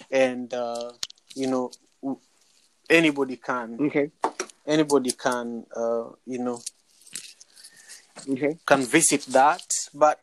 [0.09, 0.93] and uh,
[1.35, 1.71] you know,
[2.89, 4.09] anybody can Okay.
[4.65, 6.61] anybody can uh, you know
[8.29, 8.57] Okay.
[8.65, 9.67] can visit that.
[9.93, 10.21] But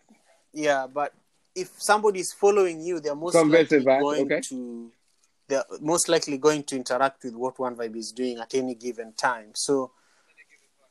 [0.54, 1.12] yeah, but
[1.54, 4.40] if somebody is following you, they're most Come likely that, going okay.
[4.48, 4.92] to
[5.48, 9.12] they're most likely going to interact with what One Vibe is doing at any given
[9.12, 9.50] time.
[9.54, 9.92] So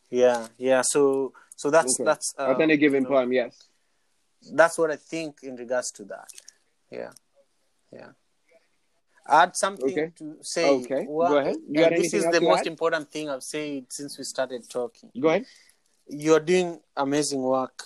[0.09, 0.81] yeah, yeah.
[0.81, 2.03] So so that's Okay.
[2.05, 3.67] that's uh, At any given you know, time, yes.
[4.53, 6.27] That's what I think in regards to that.
[6.91, 7.11] Yeah,
[7.91, 8.09] yeah.
[9.27, 10.11] Add something Okay.
[10.17, 10.69] to say.
[10.69, 11.55] Okay, Well, go ahead.
[11.67, 12.67] You this is the most add?
[12.67, 15.09] important thing I've said since we started talking.
[15.19, 15.45] Go ahead.
[16.07, 17.83] You're doing amazing work,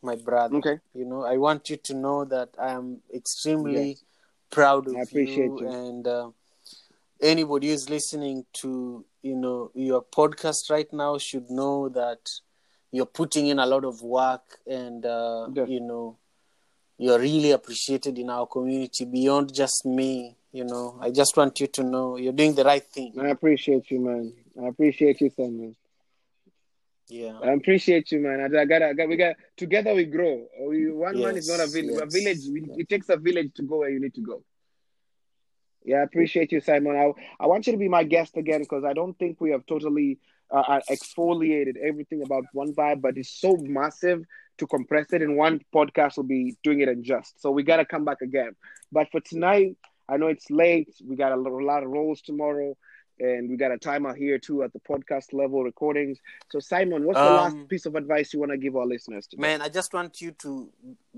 [0.00, 0.56] my brother.
[0.56, 0.80] Okay.
[0.94, 4.04] You know, I want you to know that I am extremely Yes.
[4.50, 5.68] Proud of I appreciate you.
[5.68, 6.30] and uh,
[7.20, 12.20] anybody who's listening to you know your podcast right now should know that
[12.90, 16.16] you're putting in a lot of work and uh, you know
[16.96, 21.66] you're really appreciated in our community beyond just me you know i just want you
[21.66, 24.32] to know you're doing the right thing I appreciate you, man.
[24.60, 25.76] I appreciate you, Simon.
[27.08, 28.40] Yeah I appreciate you, man.
[28.40, 29.36] I, I got, I got, we got.
[29.56, 30.46] Together we grow.
[30.66, 31.96] We, one man is not a Yes, village.
[32.00, 32.40] A village.
[32.50, 32.76] We, yes.
[32.76, 34.42] It takes a village to go where you need to go.
[35.84, 36.96] Yeah, I appreciate you, Simon.
[36.96, 37.12] I,
[37.42, 40.18] I want you to be my guest again because I don't think we have totally
[40.52, 44.22] uh, uh, exfoliated everything about one vibe, but it's so massive
[44.58, 47.40] to compress it in one podcast will be doing it unjust.
[47.40, 48.52] So we got to come back again.
[48.92, 49.76] But for tonight,
[50.08, 50.88] I know it's late.
[51.04, 52.76] We got a lot of roles tomorrow,
[53.20, 56.18] and we got a timer here too at the podcast level recordings.
[56.50, 59.26] So Simon, what's the Um, last piece of advice you want to give our listeners
[59.26, 59.40] today?
[59.42, 60.70] man i just want you to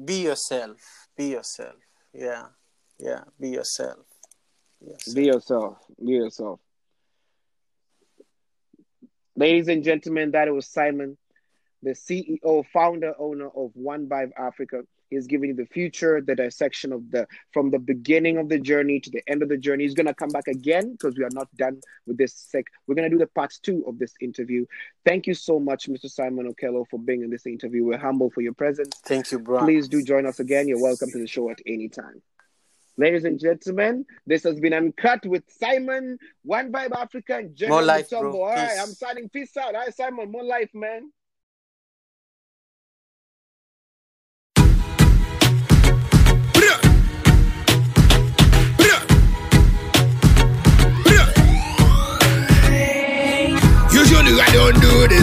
[0.04, 1.76] be yourself be yourself
[2.12, 2.46] yeah
[2.98, 3.98] yeah be yourself
[4.80, 5.76] yes Be yourself.
[6.04, 6.58] Be yourself.
[9.36, 11.16] Ladies and gentlemen, that was Simon
[11.82, 14.82] the CEO, founder, owner of One Vibe Africa.
[15.10, 19.00] He's giving you the future, the dissection of the from the beginning of the journey
[19.00, 19.84] to the end of the journey.
[19.84, 22.66] He's gonna come back again because we are not done with this sec.
[22.86, 24.64] We're gonna do the part two of this interview.
[25.04, 26.08] Thank you so much, Mr.
[26.08, 27.84] Simon Okelo, for being in this interview.
[27.84, 28.96] We're humble for your presence.
[29.04, 29.60] Thank you, bro.
[29.60, 30.68] Please do join us again.
[30.68, 32.22] You're welcome to the show at any time.
[32.96, 37.86] Ladies and gentlemen, this has been Uncut with Simon, One Vibe Africa, and General More
[37.86, 38.12] life.
[38.12, 39.28] All right, I'm signing.
[39.30, 39.74] Peace out.
[39.74, 41.10] All right, Simon, more life, man.
[54.42, 55.22] I don't do this.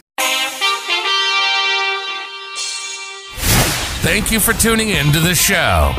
[4.03, 5.93] Thank you for tuning in to the show.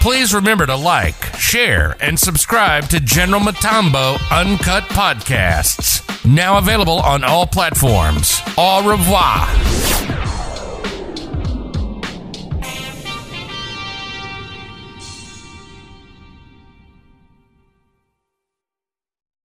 [0.00, 6.00] Please remember to like, share, and subscribe to General Matambo Uncut Podcasts.
[6.24, 8.40] Now available on all platforms.
[8.56, 9.48] Au revoir.